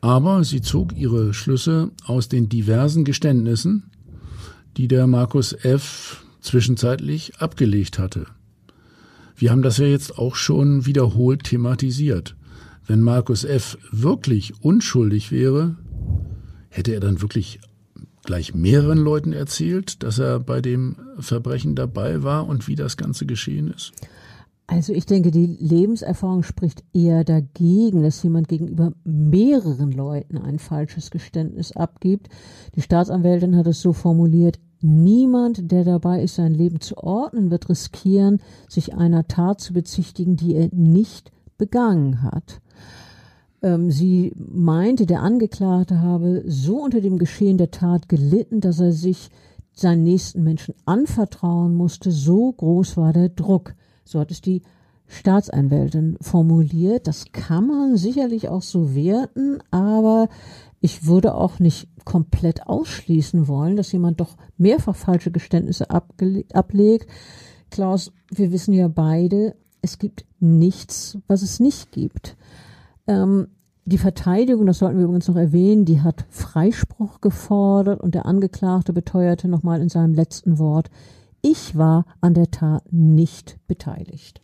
[0.00, 3.90] Aber sie zog ihre Schlüsse aus den diversen Geständnissen,
[4.78, 6.24] die der Markus F.
[6.40, 8.24] zwischenzeitlich abgelegt hatte.
[9.36, 12.36] Wir haben das ja jetzt auch schon wiederholt thematisiert.
[12.86, 13.76] Wenn Markus F.
[13.92, 15.76] wirklich unschuldig wäre,
[16.70, 17.61] hätte er dann wirklich
[18.24, 23.26] gleich mehreren Leuten erzählt, dass er bei dem Verbrechen dabei war und wie das Ganze
[23.26, 23.92] geschehen ist?
[24.71, 31.11] Also ich denke, die Lebenserfahrung spricht eher dagegen, dass jemand gegenüber mehreren Leuten ein falsches
[31.11, 32.29] Geständnis abgibt.
[32.77, 37.68] Die Staatsanwältin hat es so formuliert, niemand, der dabei ist, sein Leben zu ordnen, wird
[37.68, 42.61] riskieren, sich einer Tat zu bezichtigen, die er nicht begangen hat.
[43.62, 48.93] Ähm, sie meinte, der Angeklagte habe so unter dem Geschehen der Tat gelitten, dass er
[48.93, 49.31] sich
[49.73, 52.12] seinen nächsten Menschen anvertrauen musste.
[52.12, 53.75] So groß war der Druck.
[54.11, 54.62] So hat es die
[55.06, 57.06] Staatsanwältin formuliert.
[57.06, 60.28] Das kann man sicherlich auch so werten, aber
[60.80, 67.06] ich würde auch nicht komplett ausschließen wollen, dass jemand doch mehrfach falsche Geständnisse ablegt.
[67.70, 72.36] Klaus, wir wissen ja beide, es gibt nichts, was es nicht gibt.
[73.06, 73.48] Ähm,
[73.84, 78.92] die Verteidigung, das sollten wir übrigens noch erwähnen, die hat Freispruch gefordert und der Angeklagte
[78.92, 80.90] beteuerte nochmal in seinem letzten Wort,
[81.43, 84.41] ich war an der Tat nicht beteiligt.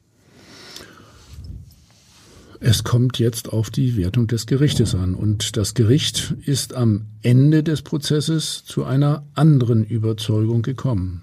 [2.60, 7.62] Es kommt jetzt auf die Wertung des Gerichtes an und das Gericht ist am Ende
[7.62, 11.22] des Prozesses zu einer anderen Überzeugung gekommen.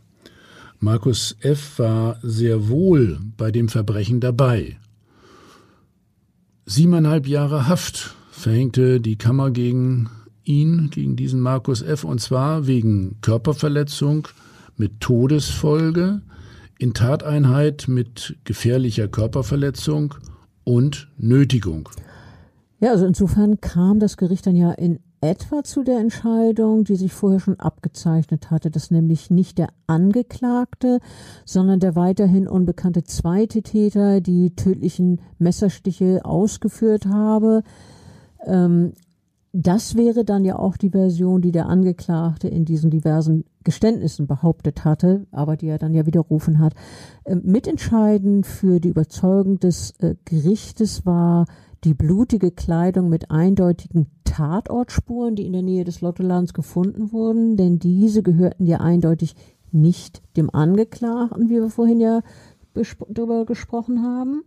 [0.80, 1.80] Markus F.
[1.80, 4.78] war sehr wohl bei dem Verbrechen dabei.
[6.66, 10.10] Siebeneinhalb Jahre Haft verhängte die Kammer gegen
[10.44, 14.28] ihn, gegen diesen Markus F., und zwar wegen Körperverletzung
[14.78, 16.22] mit Todesfolge,
[16.80, 20.16] in Tateinheit mit gefährlicher Körperverletzung
[20.64, 21.90] und Nötigung.
[22.80, 27.14] Ja, also insofern kam das Gericht dann ja in etwa zu der Entscheidung, die sich
[27.14, 31.00] vorher schon abgezeichnet hatte, dass nämlich nicht der Angeklagte,
[31.46, 37.64] sondern der weiterhin unbekannte zweite Täter die tödlichen Messerstiche ausgeführt habe.
[38.46, 38.92] Ähm,
[39.56, 44.84] das wäre dann ja auch die Version, die der Angeklagte in diesen diversen Geständnissen behauptet
[44.84, 46.74] hatte, aber die er dann ja widerrufen hat.
[47.24, 51.46] Ähm, mitentscheidend für die Überzeugung des äh, Gerichtes war
[51.84, 57.78] die blutige Kleidung mit eindeutigen Tatortspuren, die in der Nähe des Lottoladens gefunden wurden, denn
[57.78, 59.36] diese gehörten ja eindeutig
[59.72, 62.22] nicht dem Angeklagten, wie wir vorhin ja
[63.10, 64.44] darüber gesprochen haben.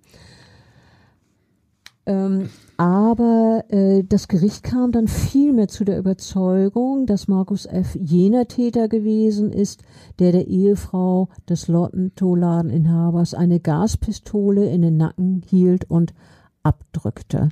[2.07, 7.97] Ähm, aber äh, das Gericht kam dann vielmehr zu der Überzeugung, dass Markus F.
[7.97, 9.83] jener Täter gewesen ist,
[10.19, 16.15] der der Ehefrau des Lottoladeninhabers eine Gaspistole in den Nacken hielt und
[16.63, 17.49] abdrückte.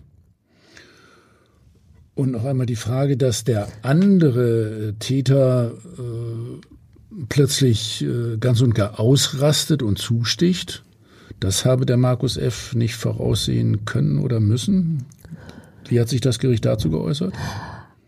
[2.15, 9.01] Und noch einmal die Frage, dass der andere Täter äh, plötzlich äh, ganz und gar
[9.01, 10.85] ausrastet und zusticht.
[11.41, 12.74] Das habe der Markus F.
[12.74, 15.05] nicht voraussehen können oder müssen.
[15.89, 17.35] Wie hat sich das Gericht dazu geäußert?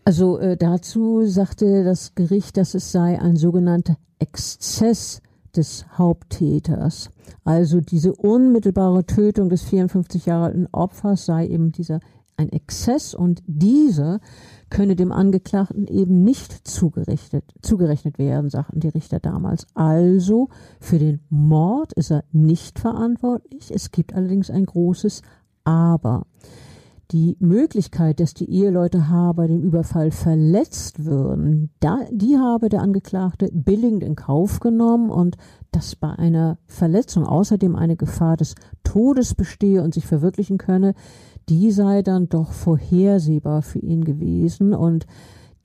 [0.05, 5.21] Also äh, dazu sagte das Gericht, dass es sei ein sogenannter Exzess
[5.55, 7.09] des Haupttäters.
[7.43, 11.99] Also diese unmittelbare Tötung des 54 Jahre alten Opfers sei eben dieser
[12.37, 14.19] ein Exzess und dieser
[14.69, 19.65] könne dem Angeklagten eben nicht zugerechnet, zugerechnet werden, sagten die Richter damals.
[19.73, 20.49] Also
[20.79, 23.71] für den Mord ist er nicht verantwortlich.
[23.73, 25.21] Es gibt allerdings ein großes
[25.63, 26.25] Aber.
[27.11, 29.31] Die Möglichkeit, dass die Eheleute H.
[29.31, 35.37] bei dem Überfall verletzt würden, da, die habe der Angeklagte billigend in Kauf genommen und
[35.71, 40.95] dass bei einer Verletzung außerdem eine Gefahr des Todes bestehe und sich verwirklichen könne,
[41.49, 45.05] die sei dann doch vorhersehbar für ihn gewesen und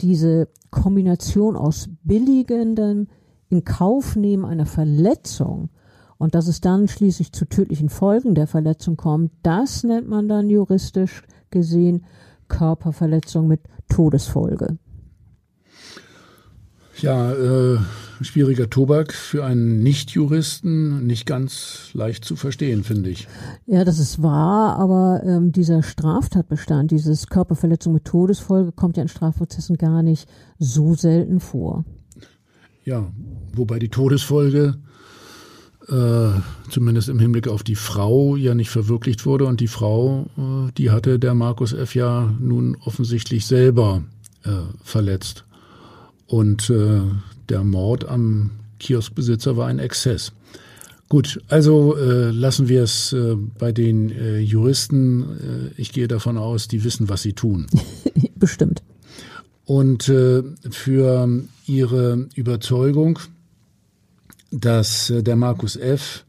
[0.00, 3.08] diese Kombination aus billigendem
[3.48, 5.70] in Kauf nehmen einer Verletzung
[6.18, 10.48] und dass es dann schließlich zu tödlichen Folgen der Verletzung kommt, das nennt man dann
[10.48, 12.04] juristisch gesehen
[12.48, 14.78] Körperverletzung mit Todesfolge.
[17.00, 17.78] Ja, äh,
[18.24, 23.28] schwieriger Tobak für einen Nichtjuristen, nicht ganz leicht zu verstehen, finde ich.
[23.66, 29.08] Ja, das ist wahr, aber ähm, dieser Straftatbestand, dieses Körperverletzung mit Todesfolge, kommt ja in
[29.08, 31.84] Strafprozessen gar nicht so selten vor.
[32.84, 33.12] Ja,
[33.54, 34.78] wobei die Todesfolge
[35.88, 36.30] äh,
[36.70, 40.90] zumindest im Hinblick auf die Frau ja nicht verwirklicht wurde und die Frau, äh, die
[40.90, 41.94] hatte der Markus F.
[41.94, 44.04] ja nun offensichtlich selber
[44.44, 44.50] äh,
[44.82, 45.44] verletzt.
[46.26, 47.02] Und äh,
[47.52, 50.32] der Mord am Kioskbesitzer war ein Exzess.
[51.08, 55.70] Gut, also äh, lassen wir es äh, bei den äh, Juristen.
[55.76, 57.66] Äh, ich gehe davon aus, die wissen, was sie tun.
[58.36, 58.82] Bestimmt.
[59.66, 63.18] Und äh, für ihre Überzeugung,
[64.50, 66.24] dass äh, der Markus F.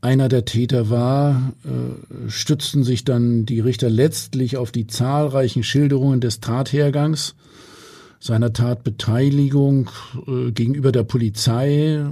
[0.00, 1.52] einer der Täter war,
[2.26, 7.34] stützten sich dann die Richter letztlich auf die zahlreichen Schilderungen des Tathergangs
[8.20, 9.90] seiner Tatbeteiligung
[10.28, 12.04] äh, gegenüber der Polizei, äh,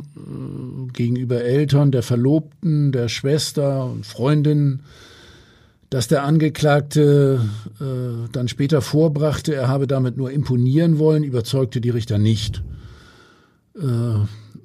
[0.94, 4.80] gegenüber Eltern, der Verlobten, der Schwester und Freundin,
[5.90, 7.40] dass der Angeklagte
[7.80, 12.62] äh, dann später vorbrachte, er habe damit nur imponieren wollen, überzeugte die Richter nicht.
[13.76, 13.82] Äh,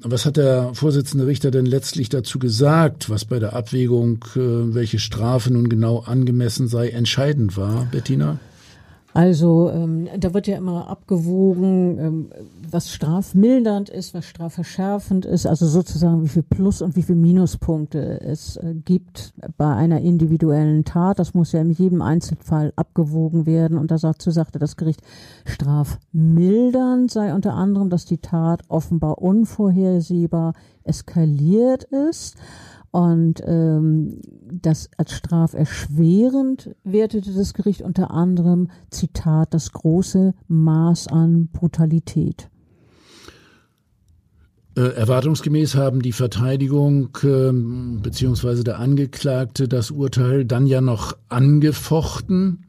[0.05, 4.39] was hat der Vorsitzende Richter denn letztlich dazu gesagt, was bei der Abwägung, äh,
[4.73, 8.39] welche Strafe nun genau angemessen sei, entscheidend war, Bettina?
[9.13, 12.29] Also ähm, da wird ja immer abgewogen, ähm,
[12.69, 18.19] was strafmildernd ist, was strafverschärfend ist, also sozusagen wie viel Plus- und wie viel Minuspunkte
[18.21, 21.19] es äh, gibt bei einer individuellen Tat.
[21.19, 23.77] Das muss ja in jedem Einzelfall abgewogen werden.
[23.77, 25.01] Und dazu sagte das Gericht,
[25.45, 30.53] strafmildernd sei unter anderem, dass die Tat offenbar unvorhersehbar
[30.83, 32.35] eskaliert ist.
[32.93, 34.21] Und ähm,
[34.51, 42.51] das als straferschwerend wertete das Gericht unter anderem, Zitat, das große Maß an Brutalität.
[44.77, 48.61] Äh, erwartungsgemäß haben die Verteidigung äh, bzw.
[48.61, 52.67] der Angeklagte das Urteil dann ja noch angefochten.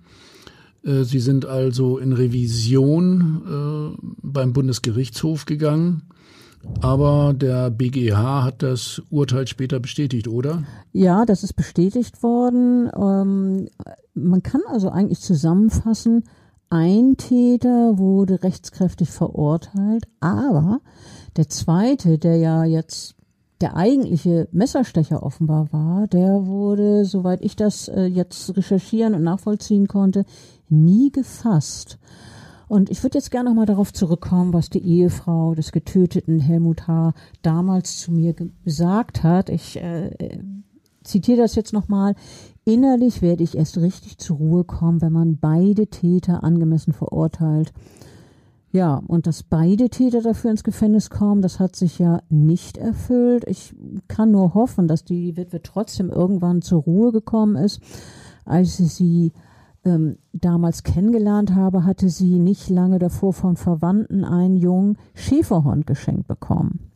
[0.83, 3.43] Äh, sie sind also in Revision
[4.01, 6.05] äh, beim Bundesgerichtshof gegangen.
[6.81, 10.65] Aber der BGH hat das Urteil später bestätigt, oder?
[10.93, 12.91] Ja, das ist bestätigt worden.
[12.97, 13.69] Ähm,
[14.15, 16.25] man kann also eigentlich zusammenfassen,
[16.71, 20.81] ein Täter wurde rechtskräftig verurteilt, aber
[21.37, 23.15] der zweite, der ja jetzt
[23.61, 29.87] der eigentliche Messerstecher offenbar war, der wurde, soweit ich das äh, jetzt recherchieren und nachvollziehen
[29.87, 30.25] konnte,
[30.69, 31.99] nie gefasst.
[32.75, 36.89] Und ich würde jetzt gerne noch mal darauf zurückkommen, was die Ehefrau des getöteten Helmut
[36.89, 37.15] H.
[37.41, 39.49] damals zu mir gesagt hat.
[39.49, 40.41] Ich äh, äh,
[41.05, 42.17] zitiere das jetzt noch mal.
[42.65, 47.73] Innerlich werde ich erst richtig zur Ruhe kommen, wenn man beide Täter angemessen verurteilt.
[48.73, 53.45] Ja, und dass beide Täter dafür ins Gefängnis kommen, das hat sich ja nicht erfüllt.
[53.47, 53.73] Ich
[54.09, 57.81] kann nur hoffen, dass die Witwe trotzdem irgendwann zur Ruhe gekommen ist,
[58.45, 59.31] als sie
[59.85, 66.27] ähm, damals kennengelernt habe, hatte sie nicht lange davor von Verwandten einen jungen Schäferhund geschenkt
[66.27, 66.91] bekommen.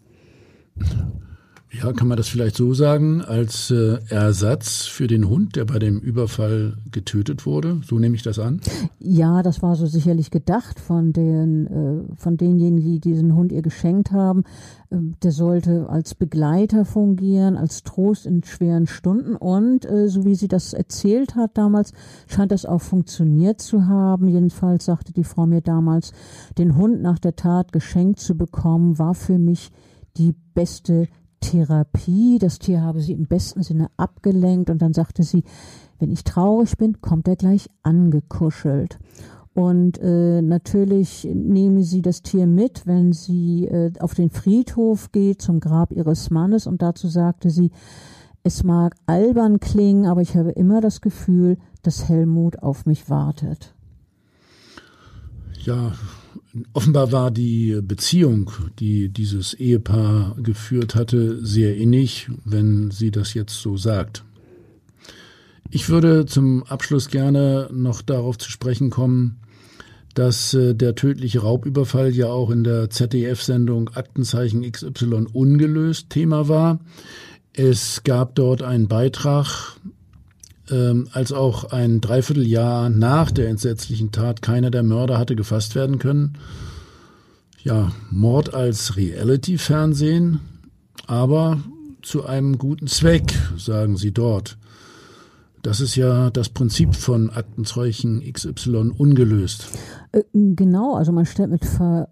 [1.70, 5.78] Ja, kann man das vielleicht so sagen, als äh, Ersatz für den Hund, der bei
[5.78, 7.82] dem Überfall getötet wurde?
[7.84, 8.62] So nehme ich das an?
[8.98, 13.60] Ja, das war so sicherlich gedacht von den, äh, von denjenigen, die diesen Hund ihr
[13.60, 14.44] geschenkt haben.
[14.90, 19.36] Ähm, der sollte als Begleiter fungieren, als Trost in schweren Stunden.
[19.36, 21.92] Und äh, so wie sie das erzählt hat damals,
[22.28, 24.28] scheint das auch funktioniert zu haben.
[24.28, 26.12] Jedenfalls sagte die Frau mir damals,
[26.56, 29.70] den Hund nach der Tat geschenkt zu bekommen, war für mich
[30.16, 31.08] die beste
[31.41, 32.39] Therapie.
[32.39, 35.45] Das Tier habe sie im besten Sinne abgelenkt und dann sagte sie,
[35.99, 38.99] wenn ich traurig bin, kommt er gleich angekuschelt.
[39.55, 45.43] Und äh, natürlich nehme sie das Tier mit, wenn sie äh, auf den Friedhof geht
[45.43, 46.68] zum Grab ihres Mannes.
[46.68, 47.72] Und dazu sagte sie,
[48.45, 53.74] es mag albern klingen, aber ich habe immer das Gefühl, dass Helmut auf mich wartet.
[55.64, 55.93] Ja,
[56.72, 63.61] Offenbar war die Beziehung, die dieses Ehepaar geführt hatte, sehr innig, wenn sie das jetzt
[63.61, 64.24] so sagt.
[65.70, 69.40] Ich würde zum Abschluss gerne noch darauf zu sprechen kommen,
[70.14, 76.80] dass äh, der tödliche Raubüberfall ja auch in der ZDF-Sendung Aktenzeichen XY ungelöst Thema war.
[77.53, 79.76] Es gab dort einen Beitrag
[80.70, 85.98] ähm, als auch ein Dreivierteljahr nach der entsetzlichen Tat keiner der Mörder hatte gefasst werden
[85.98, 86.38] können.
[87.62, 90.40] Ja, Mord als Reality-Fernsehen,
[91.06, 91.60] aber
[92.02, 94.58] zu einem guten Zweck, sagen sie dort.
[95.62, 99.68] Das ist ja das Prinzip von Aktenzeugen XY ungelöst.
[100.12, 102.08] Äh, genau, also man stellt mit Ver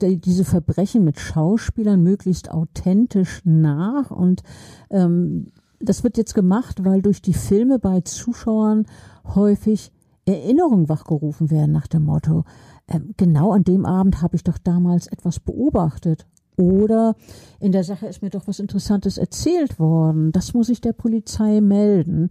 [0.00, 4.44] diese Verbrechen mit Schauspielern möglichst authentisch nach und
[4.90, 5.48] ähm,
[5.80, 8.86] das wird jetzt gemacht, weil durch die Filme bei Zuschauern
[9.34, 9.92] häufig
[10.26, 12.44] Erinnerungen wachgerufen werden nach dem Motto,
[12.86, 16.26] äh, genau an dem Abend habe ich doch damals etwas beobachtet.
[16.56, 17.14] Oder
[17.60, 20.32] in der Sache ist mir doch was Interessantes erzählt worden.
[20.32, 22.28] Das muss ich der Polizei melden.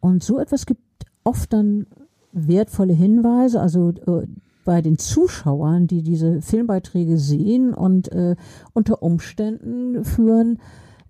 [0.00, 0.80] Und so etwas gibt
[1.24, 1.86] oft dann
[2.32, 4.26] wertvolle Hinweise, also äh,
[4.64, 8.36] bei den Zuschauern, die diese Filmbeiträge sehen und äh,
[8.72, 10.58] unter Umständen führen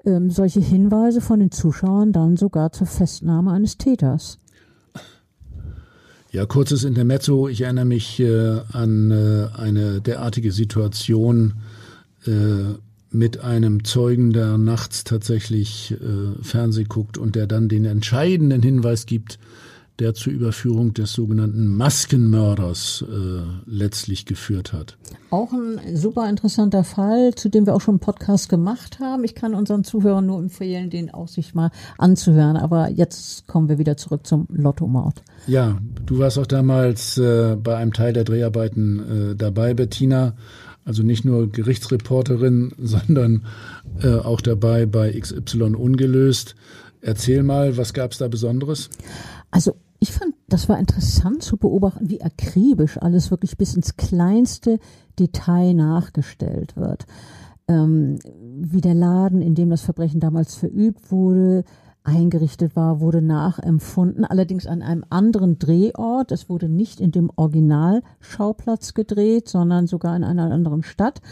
[0.07, 4.39] ähm, solche Hinweise von den Zuschauern dann sogar zur Festnahme eines Täters.
[6.31, 7.49] Ja, kurzes Intermezzo.
[7.49, 11.55] Ich erinnere mich äh, an äh, eine derartige Situation
[12.27, 12.75] äh,
[13.13, 19.07] mit einem Zeugen, der nachts tatsächlich äh, Fernseh guckt und der dann den entscheidenden Hinweis
[19.07, 19.39] gibt,
[20.01, 24.97] der zur Überführung des sogenannten Maskenmörders äh, letztlich geführt hat.
[25.31, 29.23] Auch ein super interessanter Fall, zu dem wir auch schon einen Podcast gemacht haben.
[29.23, 32.57] Ich kann unseren Zuhörern nur empfehlen, den auch sich mal anzuhören.
[32.57, 35.23] Aber jetzt kommen wir wieder zurück zum Lottomord.
[35.47, 40.35] Ja, du warst auch damals äh, bei einem Teil der Dreharbeiten äh, dabei, Bettina.
[40.85, 43.47] Also nicht nur Gerichtsreporterin, sondern
[44.03, 46.57] äh, auch dabei bei XY ungelöst.
[47.01, 48.89] Erzähl mal, was gab es da Besonderes?
[49.51, 54.79] Also ich fand, das war interessant zu beobachten, wie akribisch alles wirklich bis ins kleinste
[55.19, 57.07] Detail nachgestellt wird.
[57.69, 58.19] Ähm,
[58.59, 61.65] wie der Laden, in dem das Verbrechen damals verübt wurde,
[62.03, 66.33] eingerichtet war, wurde nachempfunden, allerdings an einem anderen Drehort.
[66.33, 71.23] Es wurde nicht in dem Originalschauplatz gedreht, sondern sogar in einer anderen Stadt.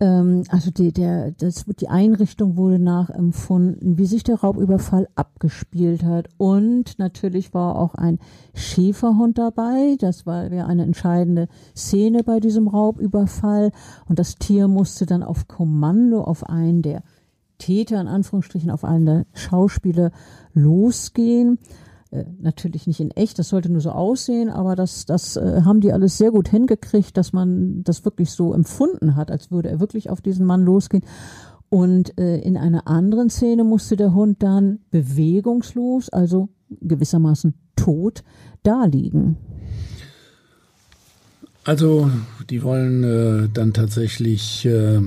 [0.00, 6.28] Ähm, also die, der, das, die Einrichtung wurde nachempfunden, wie sich der Raubüberfall abgespielt hat.
[6.36, 8.18] Und natürlich war auch ein
[8.54, 9.96] Schäferhund dabei.
[9.98, 13.72] Das war ja eine entscheidende Szene bei diesem Raubüberfall.
[14.08, 17.02] Und das Tier musste dann auf Kommando auf einen der
[17.58, 20.10] Täter, in Anführungsstrichen, auf einen der Schauspieler
[20.54, 21.58] losgehen.
[22.14, 25.80] Äh, natürlich nicht in echt, das sollte nur so aussehen, aber das, das äh, haben
[25.80, 29.80] die alles sehr gut hingekriegt, dass man das wirklich so empfunden hat, als würde er
[29.80, 31.02] wirklich auf diesen Mann losgehen.
[31.70, 36.50] Und äh, in einer anderen Szene musste der Hund dann bewegungslos, also
[36.80, 38.22] gewissermaßen tot,
[38.62, 39.36] da liegen.
[41.64, 42.10] Also,
[42.48, 45.00] die wollen äh, dann tatsächlich äh,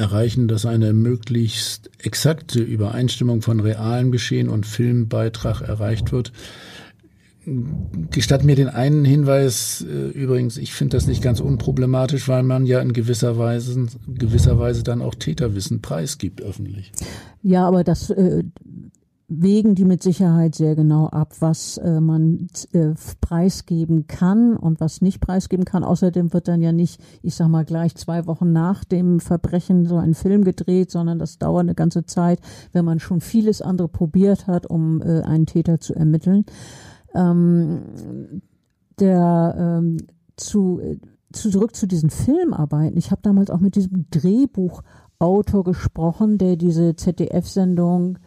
[0.00, 6.32] erreichen, dass eine möglichst exakte Übereinstimmung von realem Geschehen und Filmbeitrag erreicht wird.
[8.10, 12.66] Gestatt mir den einen Hinweis, äh, übrigens, ich finde das nicht ganz unproblematisch, weil man
[12.66, 16.92] ja in gewisser Weise, gewisser Weise dann auch Täterwissen preisgibt öffentlich.
[17.42, 18.42] Ja, aber das äh,
[19.32, 25.00] wägen die mit Sicherheit sehr genau ab, was äh, man äh, preisgeben kann und was
[25.00, 25.84] nicht preisgeben kann.
[25.84, 29.96] Außerdem wird dann ja nicht, ich sag mal, gleich zwei Wochen nach dem Verbrechen so
[29.96, 32.40] ein Film gedreht, sondern das dauert eine ganze Zeit,
[32.72, 36.44] wenn man schon vieles andere probiert hat, um äh, einen Täter zu ermitteln.
[37.14, 38.42] Ähm,
[38.98, 39.98] der ähm,
[40.36, 40.80] zu,
[41.32, 42.98] zu zurück zu diesen Filmarbeiten.
[42.98, 44.82] Ich habe damals auch mit diesem Drehbuch
[45.20, 48.18] Drehbuchautor gesprochen, der diese ZDF-Sendung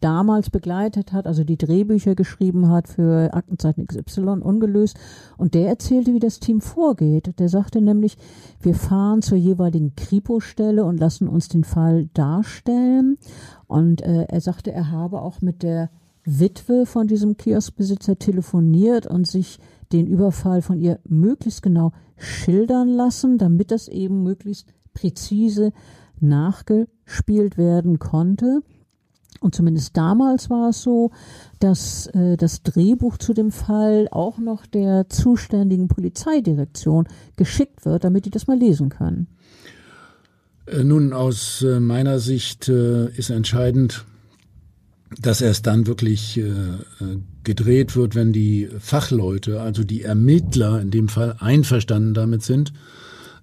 [0.00, 4.98] damals begleitet hat, also die Drehbücher geschrieben hat für Aktenzeichen XY ungelöst.
[5.36, 7.38] Und der erzählte, wie das Team vorgeht.
[7.38, 8.16] Der sagte nämlich,
[8.60, 13.18] wir fahren zur jeweiligen Kripo-Stelle und lassen uns den Fall darstellen.
[13.66, 15.90] Und äh, er sagte, er habe auch mit der
[16.24, 19.58] Witwe von diesem Kioskbesitzer telefoniert und sich
[19.92, 25.72] den Überfall von ihr möglichst genau schildern lassen, damit das eben möglichst präzise
[26.20, 28.62] nachgespielt werden konnte.
[29.40, 31.10] Und zumindest damals war es so,
[31.60, 38.26] dass äh, das Drehbuch zu dem Fall auch noch der zuständigen Polizeidirektion geschickt wird, damit
[38.26, 39.28] die das mal lesen können.
[40.70, 44.04] Äh, nun, aus äh, meiner Sicht äh, ist entscheidend,
[45.22, 46.38] dass erst dann wirklich
[47.42, 52.74] gedreht wird, wenn die Fachleute, also die Ermittler in dem Fall einverstanden damit sind,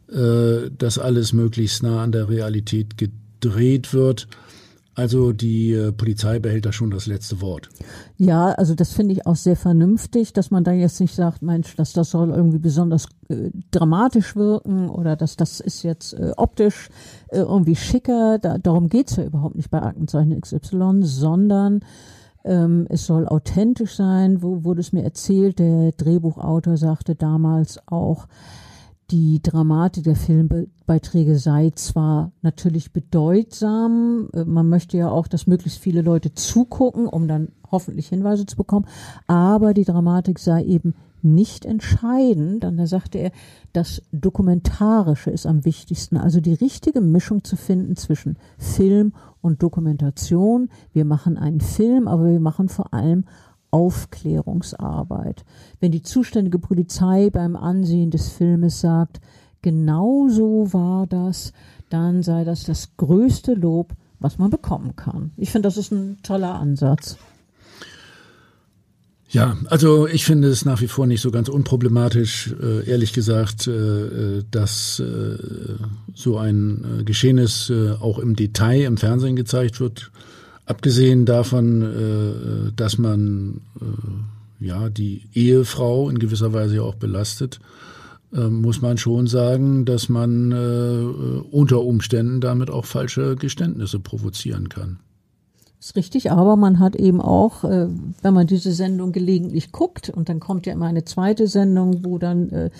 [0.07, 4.27] dass alles möglichst nah an der Realität gedreht wird.
[4.95, 7.69] Also die äh, Polizei behält da schon das letzte Wort.
[8.17, 11.75] Ja, also das finde ich auch sehr vernünftig, dass man da jetzt nicht sagt, Mensch,
[11.75, 16.89] dass das soll irgendwie besonders äh, dramatisch wirken oder dass das ist jetzt äh, optisch
[17.27, 18.39] äh, irgendwie schicker.
[18.39, 21.81] Da, darum geht's ja überhaupt nicht bei Aktenzeichen XY, sondern
[22.45, 24.41] ähm, es soll authentisch sein.
[24.41, 25.59] Wo wurde es mir erzählt?
[25.59, 28.27] Der Drehbuchautor sagte damals auch,
[29.11, 35.79] die Dramatik der Filmbeiträge sei zwar natürlich bedeutsam, äh, man möchte ja auch, dass möglichst
[35.79, 38.87] viele Leute zugucken, um dann hoffentlich Hinweise zu bekommen,
[39.27, 42.63] aber die Dramatik sei eben nicht entscheidend.
[42.63, 43.31] Dann da sagte er,
[43.73, 50.69] das Dokumentarische ist am wichtigsten, also die richtige Mischung zu finden zwischen Film und Dokumentation.
[50.93, 53.25] Wir machen einen Film, aber wir machen vor allem
[53.71, 55.43] Aufklärungsarbeit.
[55.79, 59.19] Wenn die zuständige Polizei beim Ansehen des Filmes sagt,
[59.61, 61.53] genau so war das,
[61.89, 65.31] dann sei das das größte Lob, was man bekommen kann.
[65.37, 67.17] Ich finde, das ist ein toller Ansatz.
[69.29, 73.67] Ja, also ich finde es nach wie vor nicht so ganz unproblematisch, äh, ehrlich gesagt,
[73.67, 75.37] äh, dass äh,
[76.13, 80.11] so ein Geschehnis auch im Detail im Fernsehen gezeigt wird.
[80.65, 87.59] Abgesehen davon, äh, dass man äh, ja die Ehefrau in gewisser Weise auch belastet,
[88.33, 90.51] äh, muss man schon sagen, dass man
[91.51, 94.99] unter Umständen damit auch falsche Geständnisse provozieren kann.
[95.79, 100.39] Ist richtig, aber man hat eben auch, wenn man diese Sendung gelegentlich guckt, und dann
[100.39, 102.71] kommt ja immer eine zweite Sendung, wo dann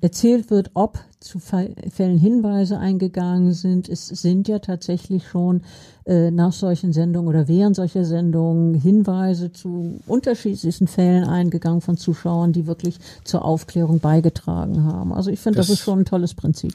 [0.00, 3.88] erzählt wird, ob zu Fällen Hinweise eingegangen sind.
[3.88, 5.62] Es sind ja tatsächlich schon
[6.04, 12.52] äh, nach solchen Sendungen oder während solcher Sendungen Hinweise zu unterschiedlichsten Fällen eingegangen von Zuschauern,
[12.52, 15.12] die wirklich zur Aufklärung beigetragen haben.
[15.12, 16.74] Also ich finde, das, das ist schon ein tolles Prinzip.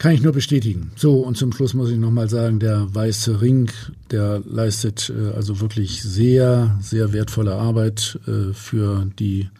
[0.00, 0.92] Kann ich nur bestätigen.
[0.96, 3.70] So, und zum Schluss muss ich nochmal sagen, der Weiße Ring,
[4.10, 9.50] der leistet äh, also wirklich sehr, sehr wertvolle Arbeit äh, für die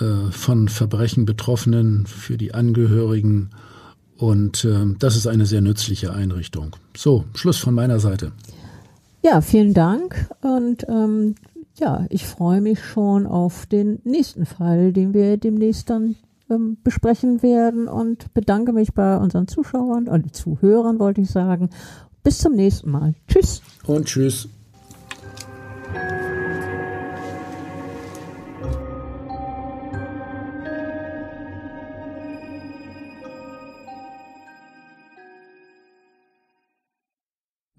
[0.00, 3.50] äh, von Verbrechen Betroffenen, für die Angehörigen.
[4.16, 6.76] Und äh, das ist eine sehr nützliche Einrichtung.
[6.96, 8.32] So, Schluss von meiner Seite.
[9.22, 10.28] Ja, vielen Dank.
[10.42, 11.34] Und ähm,
[11.76, 16.16] ja, ich freue mich schon auf den nächsten Fall, den wir demnächst dann
[16.50, 21.70] ähm, besprechen werden und bedanke mich bei unseren Zuschauern und Zuhörern, wollte ich sagen.
[22.22, 23.14] Bis zum nächsten Mal.
[23.28, 23.62] Tschüss.
[23.86, 24.48] Und tschüss.